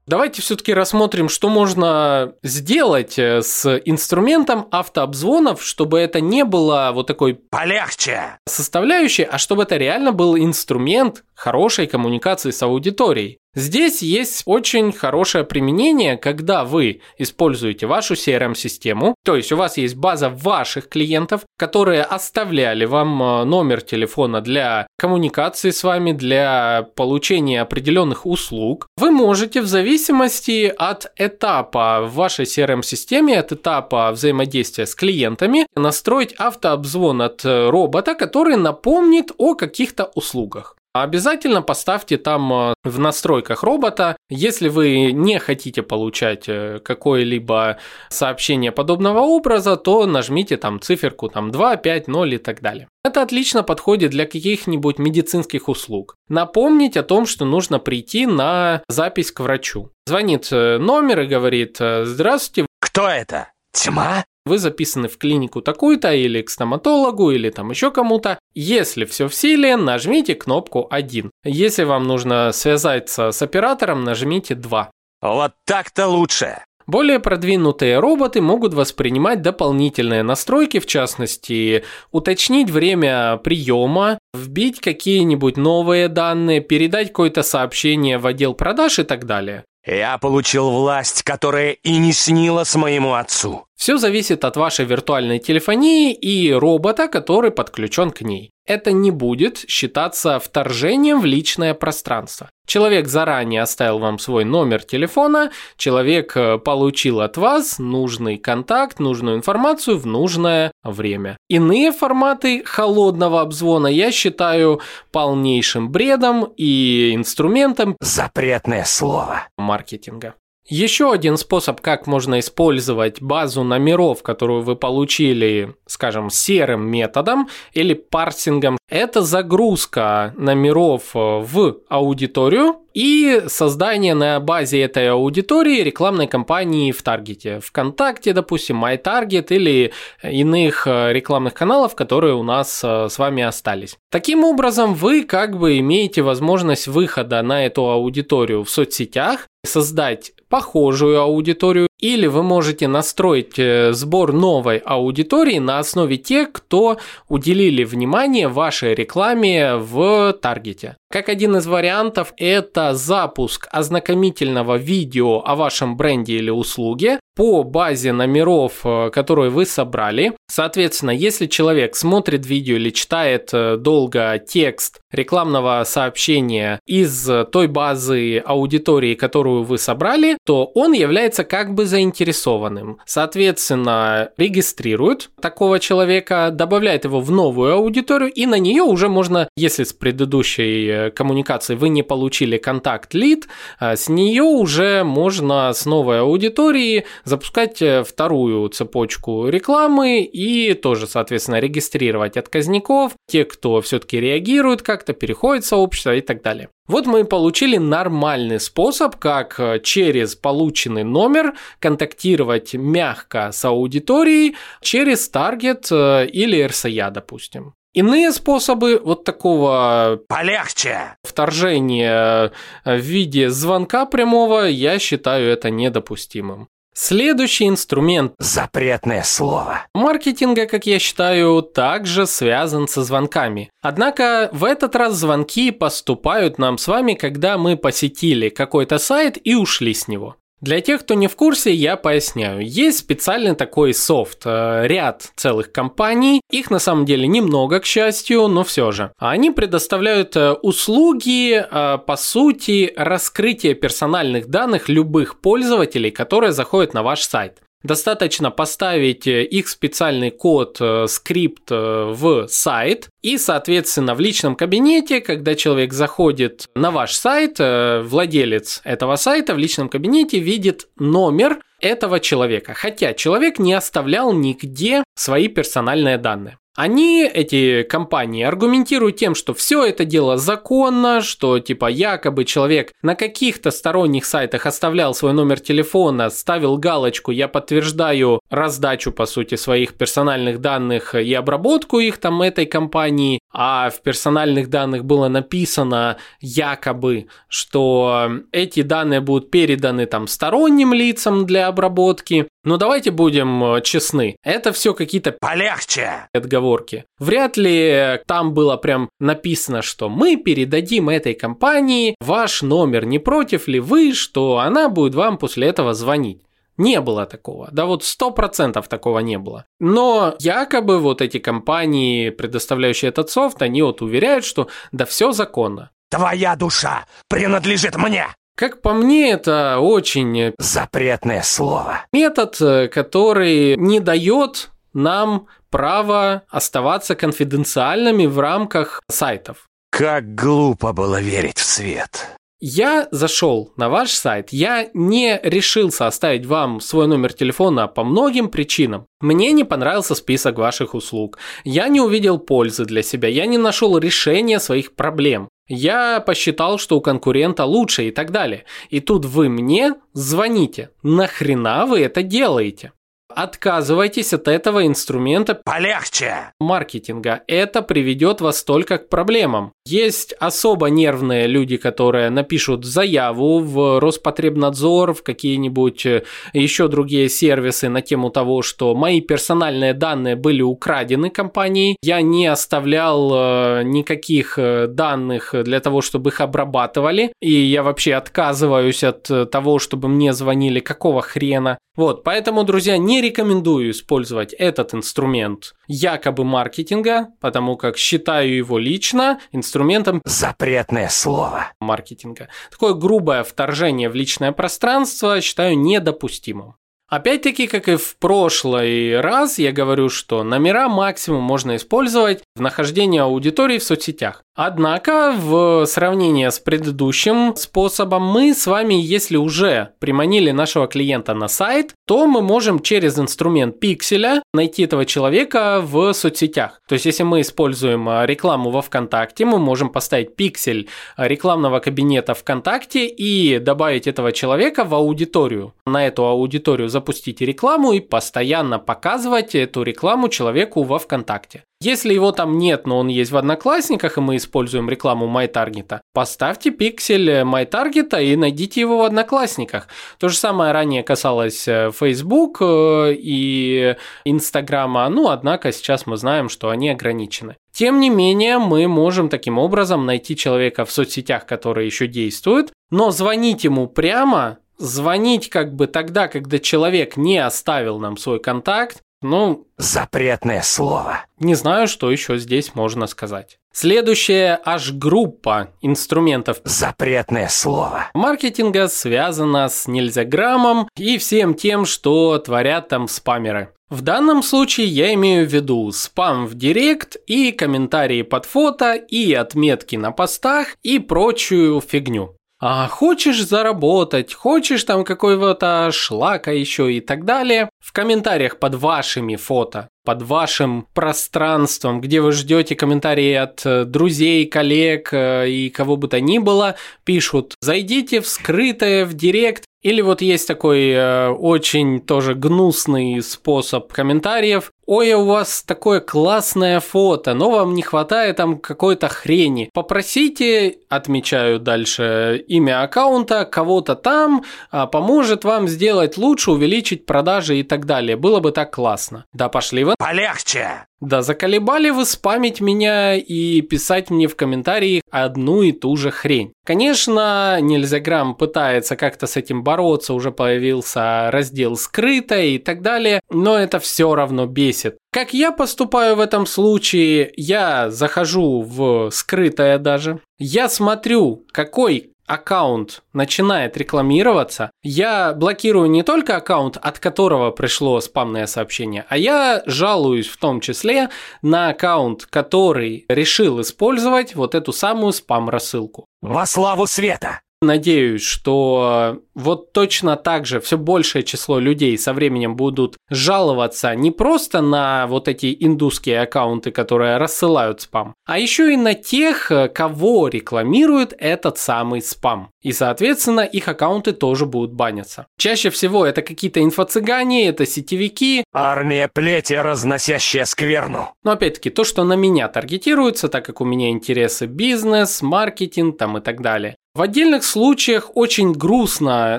Давайте 0.07 0.43
все-таки 0.43 0.75
рассмотрим, 0.75 1.29
что 1.29 1.49
можно 1.49 2.33
сделать 2.43 3.17
э, 3.17 3.43
с 3.43 3.81
инструментом 3.85 4.67
автообзвонов, 4.73 5.63
чтобы 5.63 6.01
это 6.01 6.21
не 6.21 6.45
было 6.45 6.91
вот 6.93 7.07
такой 7.07 7.35
Полегче. 7.35 8.39
составляющей, 8.49 9.23
а 9.23 9.39
чтобы 9.39 9.63
это 9.63 9.77
реально 9.77 10.11
был 10.11 10.37
инструмент 10.37 11.23
хорошей 11.35 11.87
коммуникации 11.87 12.51
с 12.51 12.61
аудиторией. 12.61 13.39
Здесь 13.55 14.01
есть 14.01 14.43
очень 14.47 14.93
хорошее 14.93 15.43
применение, 15.43 16.17
когда 16.17 16.65
вы 16.65 17.01
используете 17.19 17.87
вашу 17.87 18.15
CRM-систему, 18.15 19.17
то 19.25 19.35
есть 19.35 19.51
у 19.51 19.57
вас 19.57 19.77
есть 19.77 19.97
база 19.97 20.31
ваших 20.31 20.89
клиентов, 20.89 21.43
которые 21.59 22.03
оставляли 22.03 22.85
вам 22.85 23.21
э, 23.21 23.45
номер 23.45 23.81
телефона 23.81 24.41
для 24.41 24.87
коммуникации 24.97 25.71
с 25.71 25.83
вами, 25.83 26.13
для 26.13 26.87
получения 26.95 27.61
определенных 27.61 28.25
услуг. 28.25 28.87
Вы 28.97 29.11
можете 29.11 29.63
в 29.63 29.67
зависимости 29.67 30.73
от 30.79 31.11
этапа 31.17 32.03
в 32.03 32.15
вашей 32.15 32.45
CRM-системе, 32.45 33.37
от 33.41 33.51
этапа 33.51 34.13
взаимодействия 34.13 34.87
с 34.87 34.95
клиентами, 34.95 35.67
настроить 35.75 36.35
автообзвон 36.39 37.21
от 37.23 37.45
э, 37.45 37.69
робота, 37.69 38.15
который 38.15 38.57
напомнит 38.57 39.33
о 39.39 39.57
каких-то 39.57 40.05
услугах. 40.15 40.77
Обязательно 40.93 41.63
поставьте 41.63 42.17
там 42.17 42.53
э, 42.53 42.75
в 42.83 42.99
настройках 42.99 43.63
робота, 43.63 44.17
если 44.29 44.69
вы 44.69 45.13
не 45.13 45.39
хотите 45.39 45.83
получать 45.83 46.49
э, 46.49 46.81
какое-либо 46.83 47.79
сообщение 48.09 48.73
подобного 48.73 49.21
образа, 49.21 49.77
то 49.77 50.05
нажмите 50.07 50.57
там 50.57 50.81
циферку 50.81 51.29
там 51.29 51.53
2, 51.53 51.77
5, 51.77 52.09
0 52.09 52.35
и 52.35 52.39
так 52.39 52.61
далее. 52.61 52.89
Это 53.05 53.23
отлично 53.23 53.63
подходит 53.63 54.11
для 54.11 54.27
каких-нибудь 54.27 54.99
медицинских 54.99 55.69
услуг. 55.69 56.17
Напомнить 56.29 56.97
о 56.97 57.05
том, 57.05 57.25
что 57.27 57.45
нужно 57.45 57.79
прийти 57.79 58.27
на 58.27 58.83
запись 58.89 59.31
к 59.31 59.41
врачу. 59.41 59.91
Звонит 60.07 60.49
э, 60.51 60.79
номер 60.79 61.21
и 61.21 61.27
говорит 61.27 61.79
«Здравствуйте, 61.79 62.67
Кто 62.81 63.09
это? 63.09 63.53
Тьма? 63.73 64.25
Вы 64.47 64.59
записаны 64.59 65.09
в 65.09 65.19
клинику 65.19 65.61
такую-то 65.61 66.13
или 66.13 66.43
к 66.43 66.51
стоматологу 66.51 67.31
или 67.31 67.51
там 67.51 67.71
еще 67.71 67.91
кому-то. 67.91 68.39
Если 68.55 69.05
все 69.05 69.29
в 69.29 69.35
силе, 69.35 69.77
нажмите 69.77 70.35
кнопку 70.35 70.87
1. 70.91 71.31
Если 71.45 71.85
вам 71.85 72.05
нужно 72.05 72.53
связаться 72.53 73.33
с 73.33 73.43
оператором, 73.43 74.05
нажмите 74.05 74.55
2. 74.55 74.91
Вот 75.23 75.53
так-то 75.67 76.07
лучше. 76.07 76.63
Более 76.87 77.21
продвинутые 77.21 78.01
роботы 78.01 78.41
могут 78.41 78.75
воспринимать 78.75 79.43
дополнительные 79.43 80.25
настройки, 80.25 80.81
в 80.81 80.87
частности, 80.87 81.85
уточнить 82.11 82.69
время 82.69 83.37
приема, 83.37 84.19
вбить 84.35 84.81
какие-нибудь 84.81 85.57
новые 85.57 86.09
данные, 86.09 86.61
передать 86.61 87.09
какое-то 87.09 87.45
сообщение 87.45 88.19
в 88.19 88.27
отдел 88.27 88.55
продаж 88.55 88.99
и 88.99 89.05
так 89.05 89.27
далее. 89.27 89.65
Я 89.87 90.19
получил 90.19 90.71
власть, 90.71 91.23
которая 91.23 91.73
и 91.73 91.97
не 91.97 92.13
снилась 92.13 92.75
моему 92.75 93.15
отцу. 93.15 93.67
Все 93.81 93.97
зависит 93.97 94.45
от 94.45 94.59
вашей 94.59 94.85
виртуальной 94.85 95.39
телефонии 95.39 96.13
и 96.13 96.53
робота, 96.53 97.09
который 97.09 97.51
подключен 97.51 98.11
к 98.11 98.21
ней. 98.21 98.51
Это 98.67 98.93
не 98.93 99.11
будет 99.11 99.65
считаться 99.69 100.39
вторжением 100.39 101.19
в 101.23 101.25
личное 101.25 101.73
пространство. 101.73 102.51
Человек 102.67 103.09
заранее 103.09 103.63
оставил 103.63 103.99
вам 103.99 104.19
свой 104.19 104.45
номер 104.45 104.83
телефона, 104.83 105.51
человек 105.79 106.37
э, 106.37 106.59
получил 106.59 107.23
от 107.23 107.39
вас 107.39 107.79
нужный 107.79 108.37
контакт, 108.37 109.01
нужную 109.01 109.39
информацию 109.39 109.97
в 109.97 110.05
нужное 110.05 110.73
время. 110.85 111.39
Иные 111.49 111.91
форматы 111.91 112.63
холодного 112.67 113.41
обзвона 113.41 113.87
я 113.87 114.13
считаю 114.13 114.83
полнейшим 115.11 115.91
бредом 115.91 116.53
и 116.59 117.13
инструментом 117.15 117.97
Запретное 118.03 118.85
слово. 118.85 119.49
маркетинга. 119.57 120.35
Еще 120.71 121.11
один 121.11 121.37
способ, 121.37 121.81
как 121.81 122.07
можно 122.07 122.39
использовать 122.39 123.21
базу 123.21 123.65
номеров, 123.65 124.23
которую 124.23 124.63
вы 124.63 124.77
получили, 124.77 125.75
скажем, 125.87 126.31
серым 126.31 126.87
методом 126.89 127.49
или 127.73 127.95
парсингом, 127.95 128.79
это 128.89 129.23
загрузка 129.23 130.33
номеров 130.37 131.11
в 131.13 131.79
аудиторию 131.89 132.77
и 132.95 133.43
создание 133.49 134.15
на 134.15 134.39
базе 134.39 134.81
этой 134.83 135.11
аудитории 135.11 135.83
рекламной 135.83 136.29
кампании 136.29 136.93
в 136.93 137.03
Таргете. 137.03 137.59
ВКонтакте, 137.59 138.33
допустим, 138.33 138.85
MyTarget 138.85 139.47
или 139.51 139.93
иных 140.23 140.87
э, 140.87 141.13
рекламных 141.13 141.55
каналов, 141.55 141.97
которые 141.97 142.35
у 142.35 142.45
нас 142.45 142.83
э, 142.85 143.09
с 143.09 143.19
вами 143.19 143.43
остались. 143.43 143.97
Таким 144.09 144.45
образом, 144.45 144.95
вы 144.95 145.25
как 145.25 145.59
бы 145.59 145.79
имеете 145.79 146.23
возможность 146.23 146.87
выхода 146.87 147.43
на 147.43 147.67
эту 147.67 147.91
аудиторию 147.91 148.63
в 148.63 148.71
соцсетях, 148.71 149.47
создать 149.65 150.33
похожую 150.51 151.21
аудиторию, 151.21 151.89
или 152.01 152.27
вы 152.27 152.43
можете 152.43 152.89
настроить 152.89 153.59
э, 153.59 153.93
сбор 153.93 154.33
новой 154.33 154.79
аудитории 154.79 155.59
на 155.59 155.79
основе 155.79 156.17
тех, 156.17 156.53
кто 156.53 156.99
уделили 157.29 157.85
внимание 157.85 158.49
вашей 158.49 158.95
рекламе 158.95 159.77
в 159.77 160.33
таргете. 160.41 160.97
Как 161.11 161.29
один 161.29 161.57
из 161.57 161.67
вариантов, 161.67 162.33
это 162.37 162.95
запуск 162.95 163.69
ознакомительного 163.71 164.77
видео 164.77 165.43
о 165.45 165.57
вашем 165.57 165.97
бренде 165.97 166.37
или 166.37 166.51
услуге 166.51 167.19
по 167.37 167.63
базе 167.63 168.13
номеров, 168.13 168.81
э, 168.85 169.11
которые 169.11 169.51
вы 169.51 169.67
собрали. 169.67 170.33
Соответственно, 170.49 171.11
если 171.11 171.47
человек 171.47 171.97
смотрит 171.97 172.47
видео 172.47 172.77
или 172.77 172.91
читает 172.91 173.51
э, 173.53 173.77
долго 173.77 174.39
текст 174.39 175.01
рекламного 175.13 175.83
сообщения 175.85 176.81
из 176.87 177.29
той 177.53 177.67
базы 177.67 178.39
аудитории, 178.39 179.15
которую 179.15 179.65
вы 179.65 179.79
собрали, 179.79 180.39
то 180.47 180.65
он 180.75 180.93
является 180.93 181.45
как 181.45 181.75
бы 181.75 181.87
заинтересованным. 181.91 182.99
Соответственно, 183.05 184.31
регистрирует 184.37 185.31
такого 185.41 185.79
человека, 185.79 186.51
добавляет 186.53 187.05
его 187.05 187.21
в 187.21 187.31
новую 187.31 187.75
аудиторию, 187.75 188.33
и 188.33 188.47
на 188.47 188.59
нее 188.59 188.83
уже 188.83 189.09
можно, 189.09 189.49
если 189.57 189.85
с 189.85 189.93
предыдущей 189.93 190.87
э, 190.87 191.11
коммуникации 191.11 191.75
вы 191.75 191.89
не 191.91 192.03
получили 192.03 192.57
контакт 192.57 193.13
лид, 193.13 193.49
э, 193.81 193.97
с 193.97 194.09
нее 194.09 194.43
уже 194.43 195.05
можно 195.05 195.73
с 195.73 195.85
новой 195.85 196.21
аудитории 196.21 197.05
запускать 197.25 197.83
э, 197.83 198.05
вторую 198.05 198.69
цепочку 198.69 199.49
рекламы 199.49 200.23
и 200.23 200.75
тоже, 200.75 201.07
соответственно, 201.07 201.61
регистрировать 201.61 202.37
отказников, 202.37 203.13
те, 203.27 203.45
кто 203.45 203.81
все-таки 203.81 204.21
реагирует 204.21 204.83
как-то, 204.83 205.13
переходит 205.13 205.65
в 205.65 205.69
сообщество 205.69 206.15
и 206.15 206.21
так 206.21 206.43
далее. 206.43 206.69
Вот 206.91 207.07
мы 207.07 207.21
и 207.21 207.25
получили 207.25 207.77
нормальный 207.77 208.59
способ, 208.59 209.15
как 209.15 209.61
э, 209.61 209.79
через 209.79 210.35
полученный 210.35 211.05
номер 211.05 211.55
контактировать 211.79 212.75
мягко 212.75 213.53
с 213.53 213.65
аудиторией 213.65 214.57
через 214.81 215.29
таргет 215.29 215.87
э, 215.93 216.27
или 216.27 216.67
RSA, 216.67 217.13
допустим. 217.13 217.75
Иные 217.93 218.33
способы 218.33 219.01
вот 219.05 219.23
такого 219.23 220.19
Полегче. 220.27 221.15
вторжения 221.23 222.51
э, 222.85 222.97
в 222.97 223.01
виде 223.01 223.51
звонка 223.51 224.05
прямого 224.05 224.65
я 224.65 224.99
считаю 224.99 225.49
это 225.49 225.71
недопустимым. 225.71 226.67
Следующий 227.03 227.67
инструмент 227.67 228.35
Запретное 228.39 229.23
слово. 229.23 229.87
маркетинга, 229.95 230.67
как 230.67 230.85
я 230.85 230.99
считаю, 230.99 231.63
также 231.63 232.27
связан 232.27 232.89
со 232.89 233.03
звонками. 233.03 233.71
Однако 233.81 234.51
в 234.53 234.65
этот 234.65 234.95
раз 234.95 235.15
звонки 235.15 235.71
поступают 235.71 236.59
нам 236.59 236.77
с 236.77 236.87
вами, 236.87 237.15
когда 237.15 237.57
мы 237.57 237.79
посетили 237.79 238.51
какой-то 238.51 238.99
сайт 238.99 239.39
и 239.43 239.55
ушли 239.55 239.95
с 239.95 240.09
него. 240.09 240.37
Для 240.61 240.83
тех, 240.83 241.01
кто 241.01 241.15
не 241.15 241.27
в 241.27 241.37
курсе, 241.37 241.73
я 241.73 241.97
поясняю. 241.97 242.61
Есть 242.61 242.99
специальный 242.99 243.55
такой 243.55 243.95
софт, 243.95 244.43
э, 244.45 244.87
ряд 244.87 245.33
целых 245.35 245.73
компаний. 245.73 246.43
Их 246.51 246.71
на 246.71 246.79
самом 246.79 247.07
деле 247.07 247.27
немного, 247.27 247.81
к 247.81 247.87
счастью, 247.87 248.47
но 248.47 248.63
все 248.63 248.93
же. 248.93 249.13
Они 249.19 249.51
предоставляют 249.51 250.37
э, 250.37 250.53
услуги, 250.53 251.55
э, 251.55 251.99
по 252.07 252.17
сути, 252.17 252.93
раскрытия 252.95 253.75
персональных 253.75 254.49
данных 254.49 254.91
любых 254.91 255.41
пользователей, 255.41 256.11
которые 256.11 256.53
заходят 256.53 256.93
на 256.93 257.03
ваш 257.03 257.23
сайт. 257.23 257.63
Достаточно 257.83 258.51
поставить 258.51 259.27
э, 259.27 259.43
их 259.43 259.69
специальный 259.69 260.31
код, 260.31 260.77
э, 260.81 261.07
скрипт 261.09 261.71
э, 261.71 262.13
в 262.15 262.47
сайт, 262.49 263.09
и, 263.23 263.39
соответственно, 263.39 264.15
в 264.15 264.21
личном 264.21 264.55
кабинете, 264.55 265.21
когда 265.21 265.55
человек 265.55 265.95
заходит 265.95 266.69
на 266.75 266.91
ваш 266.91 267.15
сайт, 267.15 267.59
владелец 267.59 268.81
этого 268.85 269.17
сайта 269.17 269.55
в 269.55 269.59
личном 269.59 269.89
кабинете 269.89 270.39
видит 270.39 270.89
номер 270.97 271.61
этого 271.81 272.21
человека, 272.21 272.75
хотя 272.75 273.15
человек 273.15 273.59
не 273.59 273.73
оставлял 273.73 274.33
нигде 274.33 275.03
свои 275.15 275.49
персональные 275.49 276.19
данные. 276.19 276.59
Они, 276.83 277.25
эти 277.27 277.83
компании, 277.83 278.43
аргументируют 278.43 279.17
тем, 279.17 279.35
что 279.35 279.53
все 279.53 279.85
это 279.85 280.07
дело 280.07 280.39
законно, 280.39 281.21
что 281.21 281.59
типа 281.59 281.91
якобы 281.91 282.47
человек 282.47 282.95
на 283.03 283.15
каких-то 283.15 283.71
сторонних 283.71 284.25
сайтах 284.25 284.65
оставлял 284.65 285.13
свой 285.13 285.35
номер 285.35 285.61
телефона, 285.61 286.31
ставил 286.31 286.79
галочку 286.79 287.33
«Я 287.33 287.49
подтверждаю 287.49 288.40
раздачу, 288.51 289.13
по 289.13 289.27
сути, 289.27 289.55
своих 289.55 289.95
персональных 289.95 290.61
данных 290.61 291.15
и 291.15 291.33
обработку 291.35 292.01
их 292.01 292.19
там 292.19 292.43
этой 292.43 292.67
компании», 292.67 293.41
а 293.53 293.91
в 293.91 294.03
персональных 294.03 294.69
данных 294.69 295.05
было 295.05 295.29
написано 295.29 296.19
якобы, 296.41 297.27
что 297.49 298.31
эти 298.53 298.83
данные 298.83 299.21
будут 299.21 299.51
переданы 299.51 300.07
там 300.07 300.27
сторонним 300.27 300.93
лицам 300.93 301.47
для 301.47 301.69
обработки. 301.69 302.49
Но 302.63 302.77
давайте 302.77 303.11
будем 303.11 303.65
э, 303.65 303.81
честны, 303.81 304.37
это 304.45 304.73
все 304.73 304.93
какие-то 304.93 305.33
полегче 305.33 306.29
отговорки. 306.35 307.05
Вряд 307.19 307.57
ли 307.57 308.21
там 308.27 308.53
было 308.53 308.77
прям 308.77 309.09
написано, 309.19 309.81
что 309.81 310.11
мы 310.11 310.37
передадим 310.37 311.09
этой 311.09 311.33
компании 311.35 312.15
ваш 312.21 312.61
номер, 312.61 313.07
не 313.07 313.19
против 313.19 313.67
ли 313.67 313.81
вы, 313.81 314.13
что 314.13 314.59
она 314.59 314.91
будет 314.91 315.15
вам 315.15 315.39
после 315.39 315.69
этого 315.69 315.95
звонить. 315.95 316.43
Не 316.81 317.03
было 317.03 317.27
такого. 317.27 317.69
Да 317.73 317.85
вот 317.85 318.05
сто 318.05 318.31
процентов 318.31 318.89
такого 318.89 319.19
не 319.19 319.37
было. 319.37 319.67
Но 319.81 320.35
якобы 320.39 320.99
вот 320.99 321.21
эти 321.21 321.39
компании, 321.39 322.31
предоставляющие 322.31 323.11
этот 323.11 323.29
софт, 323.29 323.61
они 323.61 323.83
вот 323.83 324.01
уверяют, 324.01 324.47
что 324.47 324.69
да 324.91 325.05
все 325.05 325.33
законно. 325.33 325.91
Твоя 326.11 326.57
душа 326.57 327.05
принадлежит 327.29 327.97
мне. 327.97 328.29
Как 328.57 328.81
по 328.81 328.95
мне, 328.95 329.33
это 329.33 329.79
очень... 329.79 330.55
Запретное 330.59 331.43
слово. 331.43 332.07
Метод, 332.15 332.91
который 332.91 333.77
не 333.77 334.01
дает 334.01 334.71
нам 334.95 335.49
право 335.69 336.45
оставаться 336.49 337.15
конфиденциальными 337.15 338.25
в 338.25 338.39
рамках 338.41 339.03
сайтов. 339.11 339.69
Как 339.91 340.35
глупо 340.35 340.95
было 340.95 341.21
верить 341.21 341.59
в 341.59 341.65
свет. 341.65 342.40
Я 342.63 343.09
зашел 343.11 343.73
на 343.79 343.89
ваш 343.89 344.11
сайт, 344.11 344.53
я 344.53 344.91
не 344.93 345.41
решился 345.43 346.07
оставить 346.07 346.45
вам 346.45 346.81
свой 346.81 347.07
номер 347.07 347.33
телефона 347.33 347.89
по 347.89 348.05
многим 348.05 348.51
причинам. 348.51 349.07
Мне 349.21 349.53
не 349.53 349.65
понравился 349.65 350.15
список 350.15 350.59
ваших 350.59 350.95
услуг, 350.95 351.39
я 351.65 351.89
не 351.89 352.03
увидел 352.03 352.39
пользы 352.39 352.85
для 352.85 353.03
себя, 353.03 353.29
я 353.29 353.47
не 353.47 353.57
нашел 353.57 353.97
решения 353.97 354.61
своих 354.61 354.95
проблем. 354.95 355.49
Я 355.69 356.21
посчитал, 356.21 356.79
что 356.79 356.99
у 356.99 357.01
конкурента 357.01 357.65
лучше 357.65 358.09
и 358.09 358.11
так 358.11 358.31
далее. 358.31 358.65
И 358.91 359.01
тут 359.01 359.25
вы 359.25 359.49
мне 359.49 359.95
звоните. 360.13 360.91
Нахрена 361.03 361.87
вы 361.87 362.01
это 362.01 362.23
делаете? 362.23 362.93
Отказывайтесь 363.43 364.35
от 364.35 364.49
этого 364.49 364.87
инструмента 364.87 365.55
полегче 365.55 366.53
маркетинга. 366.61 367.41
Это 367.47 367.81
приведет 367.81 368.43
вас 368.43 368.63
только 368.63 368.99
к 368.99 369.09
проблемам. 369.09 369.73
Есть 369.87 370.35
особо 370.39 370.91
нервные 370.91 371.47
люди, 371.47 371.79
которые 371.79 372.29
напишут 372.29 372.85
заяву 372.85 373.61
в 373.61 373.99
Роспотребнадзор, 373.99 375.15
в 375.15 375.23
какие-нибудь 375.23 376.05
э, 376.05 376.25
еще 376.53 376.87
другие 376.89 377.31
сервисы 377.31 377.89
на 377.89 378.03
тему 378.03 378.29
того, 378.29 378.61
что 378.61 378.95
мои 378.95 379.23
персональные 379.23 379.95
данные 379.95 380.37
были 380.37 380.61
украдены 380.61 381.31
компанией. 381.31 381.97
Я 382.03 382.21
не 382.21 382.47
оставлял 382.47 383.31
э, 383.33 383.83
никаких 383.85 384.59
э, 384.59 384.87
данных 384.87 385.55
для 385.65 385.81
того, 385.81 386.03
чтобы 386.03 386.29
их 386.29 386.43
обрабатывали. 386.43 387.33
И 387.41 387.51
я 387.53 387.83
вообще 387.83 388.17
отказываюсь 388.17 389.03
от 389.03 389.51
того, 389.51 389.79
чтобы 389.79 390.09
мне 390.09 390.35
звонили. 390.35 390.81
Какого 390.81 391.23
хрена? 391.23 391.79
Вот, 391.97 392.23
поэтому, 392.23 392.65
друзья, 392.65 392.97
не 392.99 393.21
рекомендую 393.31 393.93
использовать 393.93 394.53
этот 394.53 394.93
инструмент 394.93 395.75
якобы 395.87 396.45
маркетинга, 396.45 397.29
потому 397.41 397.77
как 397.77 397.97
считаю 397.97 398.55
его 398.55 398.79
лично 398.79 399.41
инструментом 399.53 400.21
запретное 400.25 401.09
слово 401.09 401.73
маркетинга. 401.81 402.49
Такое 402.71 402.95
грубое 402.95 403.45
вторжение 403.45 404.09
в 404.09 404.15
личное 404.15 404.51
пространство 404.51 405.41
считаю 405.41 405.79
недопустимым. 405.79 406.75
Опять-таки, 407.09 407.67
как 407.67 407.89
и 407.89 407.97
в 407.97 408.17
прошлый 408.19 409.21
раз, 409.21 409.59
я 409.59 409.73
говорю, 409.73 410.09
что 410.09 410.45
номера 410.45 410.89
максимум 410.89 411.43
можно 411.43 411.75
использовать 411.75 412.43
в 412.55 412.61
нахождении 412.61 413.19
аудитории 413.19 413.79
в 413.79 413.83
соцсетях. 413.83 414.45
Однако, 414.57 415.33
в 415.37 415.87
сравнении 415.87 416.49
с 416.49 416.59
предыдущим 416.59 417.55
способом, 417.57 418.25
мы 418.25 418.53
с 418.53 418.67
вами, 418.67 418.95
если 418.95 419.37
уже 419.37 419.93
приманили 420.01 420.51
нашего 420.51 420.89
клиента 420.89 421.35
на 421.35 421.47
сайт, 421.47 421.95
то 422.05 422.27
мы 422.27 422.43
можем 422.43 422.81
через 422.81 423.19
инструмент 423.19 423.79
пикселя 423.79 424.43
найти 424.53 424.83
этого 424.83 425.07
человека 425.07 425.81
в 425.81 426.13
соцсетях. 426.13 426.81
То 426.89 426.95
есть, 426.95 427.07
если 427.07 427.23
мы 427.23 427.43
используем 427.43 428.09
а, 428.09 428.27
рекламу 428.27 428.71
во 428.71 428.83
ВКонтакте, 428.83 429.45
мы 429.45 429.59
можем 429.59 429.89
поставить 429.89 430.35
пиксель 430.35 430.89
рекламного 431.17 431.79
кабинета 431.79 432.35
ВКонтакте 432.35 433.07
и 433.07 433.61
добавить 433.61 434.09
этого 434.09 434.33
человека 434.33 434.85
в 434.85 434.95
аудиторию. 434.95 435.75
На 435.87 436.07
эту 436.07 436.27
аудиторию 436.27 436.89
запустить 436.89 437.41
рекламу 437.41 437.93
и 437.93 438.01
постоянно 438.01 438.81
показывать 438.81 439.55
эту 439.55 439.85
рекламу 439.85 440.29
человеку 440.29 440.83
во 440.83 440.99
ВКонтакте. 440.99 441.65
Если 441.83 442.13
его 442.13 442.31
там 442.31 442.59
нет, 442.59 442.87
но 442.87 442.99
он 442.99 443.09
есть 443.09 443.31
в 443.31 443.39
Одноклассниках, 443.39 444.19
и 444.19 444.21
мы 444.21 444.37
используем 444.37 444.91
рекламу 444.91 445.27
MyTarget, 445.27 446.01
поставьте 446.13 446.71
пиксель 446.71 447.31
MyTarget 447.31 448.23
и 448.23 448.37
найдите 448.37 448.83
его 448.83 448.99
в 448.99 449.03
Одноклассниках. 449.03 449.89
То 450.19 450.29
же 450.29 450.37
самое 450.37 450.73
ранее 450.73 451.03
касалось 451.03 451.67
э, 451.67 451.91
Facebook 451.91 452.59
э, 452.61 453.15
и 453.17 453.97
Инстаграма, 454.27 455.09
ну, 455.09 455.31
однако 455.31 455.73
сейчас 455.73 456.07
мы 456.07 456.19
знаем, 456.19 456.51
что 456.51 456.69
они 456.69 456.91
ограничены. 456.91 457.57
Тем 457.73 457.99
не 457.99 458.11
менее, 458.11 458.59
мы 458.59 458.87
можем 458.87 459.31
таким 459.31 459.57
образом 459.57 460.05
найти 460.05 460.37
человека 460.37 460.85
в 460.85 460.91
соцсетях, 460.91 461.47
которые 461.47 461.87
еще 461.87 462.07
действуют, 462.07 462.73
но 462.91 463.11
звонить 463.11 463.65
ему 463.65 463.87
прямо, 463.87 464.59
звонить 464.77 465.49
как 465.49 465.75
бы 465.75 465.87
тогда, 465.87 466.29
когда 466.29 466.59
человек 466.59 467.17
не 467.17 467.39
оставил 467.39 467.99
нам 467.99 468.19
свой 468.19 468.39
контакт, 468.39 469.03
ну, 469.23 469.67
запретное 469.77 470.63
слово. 470.63 471.25
Не 471.39 471.55
знаю, 471.55 471.89
что 471.89 472.11
еще 472.11 472.39
здесь 472.39 472.75
можно 472.75 473.07
сказать. 473.07 473.59
Следующая 473.73 474.61
аж 474.65 474.93
группа 474.93 475.71
инструментов 475.81 476.61
запретное 476.65 477.49
слово 477.49 478.09
маркетинга 478.15 478.89
связана 478.89 479.69
с 479.69 479.87
нельзяграммом 479.87 480.89
и 480.97 481.19
всем 481.19 481.55
тем, 481.55 481.85
что 481.85 482.39
творят 482.39 482.89
там 482.89 483.07
спамеры. 483.07 483.73
В 483.89 484.03
данном 484.03 484.43
случае 484.43 484.87
я 484.87 485.15
имею 485.15 485.49
в 485.49 485.53
виду 485.53 485.91
спам 485.93 486.47
в 486.47 486.55
директ 486.55 487.17
и 487.27 487.53
комментарии 487.53 488.23
под 488.23 488.45
фото 488.45 488.95
и 488.95 489.33
отметки 489.35 489.97
на 489.97 490.13
постах 490.13 490.77
и 490.83 490.99
прочую 490.99 491.81
фигню. 491.81 492.37
А 492.63 492.89
хочешь 492.89 493.43
заработать, 493.43 494.35
хочешь 494.35 494.85
там 494.85 495.03
какого-то 495.03 495.89
шлака 495.93 496.51
еще 496.53 496.93
и 496.93 497.01
так 497.01 497.25
далее, 497.25 497.71
в 497.83 497.93
комментариях 497.93 498.59
под 498.59 498.75
вашими 498.75 499.37
фото, 499.37 499.89
под 500.05 500.21
вашим 500.21 500.87
пространством, 500.93 502.03
где 502.03 502.21
вы 502.21 502.33
ждете 502.33 502.77
комментарии 502.77 503.33
от 503.33 503.65
э, 503.65 503.85
друзей, 503.87 504.45
коллег 504.45 505.09
э, 505.13 505.49
и 505.49 505.71
кого 505.71 505.97
бы 505.97 506.09
то 506.09 506.21
ни 506.21 506.37
было, 506.37 506.77
пишут 507.05 507.55
«Зайдите 507.63 508.21
в 508.21 508.27
скрытое, 508.27 509.07
в 509.07 509.15
директ 509.15 509.65
или 509.83 510.03
вот 510.03 510.21
есть 510.21 510.47
такой 510.47 510.91
э, 510.91 511.29
очень 511.31 512.01
тоже 512.01 512.35
гнусный 512.35 513.23
способ 513.23 513.91
комментариев. 513.91 514.71
Ой, 514.93 515.13
у 515.13 515.25
вас 515.25 515.63
такое 515.63 516.01
классное 516.01 516.81
фото, 516.81 517.33
но 517.33 517.49
вам 517.49 517.75
не 517.75 517.83
хватает 517.83 518.39
там 518.39 518.59
какой-то 518.59 519.07
хрени. 519.07 519.71
Попросите, 519.73 520.79
отмечаю 520.89 521.61
дальше 521.61 522.45
имя 522.49 522.83
аккаунта, 522.83 523.45
кого-то 523.45 523.95
там, 523.95 524.43
а, 524.73 524.89
поможет 524.89 525.45
вам 525.45 525.69
сделать 525.69 526.17
лучше, 526.17 526.51
увеличить 526.51 527.07
продажи 527.07 527.61
и 527.61 527.63
так 527.63 527.87
далее. 527.87 528.17
Было 528.17 528.41
бы 528.41 528.51
так 528.51 528.75
классно. 528.75 529.27
Да 529.33 529.49
пошли 529.49 529.85
вы. 529.85 529.95
Полегче! 529.97 530.87
Да 531.01 531.23
заколебали 531.23 531.89
вы 531.91 532.05
спамить 532.05 532.61
меня 532.61 533.15
и 533.15 533.63
писать 533.63 534.11
мне 534.11 534.29
в 534.29 534.37
комментарии 534.37 535.03
одну 535.11 535.63
и 535.63 535.73
ту 535.73 535.97
же 535.97 536.11
хрень. 536.11 536.53
Конечно, 536.65 537.59
Нельзяграм 537.61 538.35
пытается 538.35 538.97
как-то 538.97 539.27
с 539.27 539.37
этим 539.37 539.65
бороться, 539.65 540.13
уже 540.13 540.31
появился 540.31 541.31
раздел 541.31 541.77
«Скрыто» 541.77 542.39
и 542.39 542.59
так 542.59 542.83
далее, 542.83 543.21
но 543.31 543.57
это 543.57 543.79
все 543.79 544.15
равно 544.15 544.47
бесит. 544.47 544.99
Как 545.11 545.33
я 545.33 545.53
поступаю 545.53 546.17
в 546.17 546.21
этом 546.21 546.47
случае? 546.47 547.33
Я 547.37 547.91
захожу 547.91 548.61
в 548.61 549.11
скрытое 549.11 549.79
даже. 549.79 550.21
Я 550.39 550.69
смотрю, 550.69 551.45
какой 551.51 552.10
аккаунт 552.31 553.03
начинает 553.13 553.77
рекламироваться, 553.77 554.71
я 554.83 555.35
блокирую 555.35 555.91
не 555.91 556.05
только 556.05 556.37
аккаунт, 556.37 556.77
от 556.77 557.01
которого 557.01 557.51
пришло 557.51 558.01
спамное 558.01 558.47
сообщение, 558.47 559.05
а 559.09 559.19
я 559.19 559.63
жалуюсь 559.67 560.29
в 560.29 560.37
том 560.37 560.61
числе 560.61 561.11
на 561.43 561.71
аккаунт, 561.71 562.27
который 562.27 563.05
решил 563.09 563.61
использовать 563.61 564.37
вот 564.37 564.55
эту 564.55 564.73
самую 564.73 565.13
спам-рассылку. 565.13 566.07
Во 566.23 566.47
славу 566.47 566.87
света! 566.87 567.41
Надеюсь, 567.63 568.23
что 568.23 569.21
вот 569.35 569.73
точно 569.73 570.17
так 570.17 570.47
же 570.47 570.61
все 570.61 570.79
большее 570.79 571.23
число 571.23 571.59
людей 571.59 571.99
со 571.99 572.15
временем 572.15 572.57
будут 572.57 572.97
жаловаться 573.11 573.95
не 573.95 574.11
просто 574.11 574.63
на 574.63 575.07
вот 575.07 575.29
эти 575.29 575.55
индусские 575.61 576.23
аккаунты, 576.23 576.71
которые 576.71 577.19
рассылают 577.19 577.83
спам, 577.83 578.15
а 578.27 578.39
еще 578.39 578.73
и 578.73 578.77
на 578.77 578.95
тех, 578.95 579.53
кого 579.75 580.29
рекламирует 580.29 581.13
этот 581.19 581.59
самый 581.59 582.01
спам. 582.01 582.51
И, 582.63 582.73
соответственно, 582.73 583.41
их 583.41 583.69
аккаунты 583.69 584.13
тоже 584.13 584.47
будут 584.47 584.73
баниться. 584.73 585.27
Чаще 585.39 585.71
всего 585.71 586.05
это 586.05 586.23
какие-то 586.23 586.61
инфо-цыгане, 586.61 587.49
это 587.49 587.65
сетевики. 587.67 588.45
Армия 588.53 589.09
плети, 589.09 589.55
разносящая 589.55 590.45
скверну. 590.45 591.11
Но 591.25 591.33
опять-таки, 591.33 591.71
то, 591.71 591.85
что 591.85 592.05
на 592.05 592.15
меня 592.15 592.49
таргетируется, 592.49 593.29
так 593.29 593.47
как 593.47 593.61
у 593.61 593.65
меня 593.65 593.91
интересы 593.91 594.47
бизнес, 594.47 595.23
маркетинг 595.23 595.97
там 595.97 596.19
и 596.19 596.21
так 596.21 596.43
далее. 596.43 596.77
В 597.01 597.03
отдельных 597.03 597.45
случаях 597.45 598.11
очень 598.15 598.53
грустно 598.53 599.39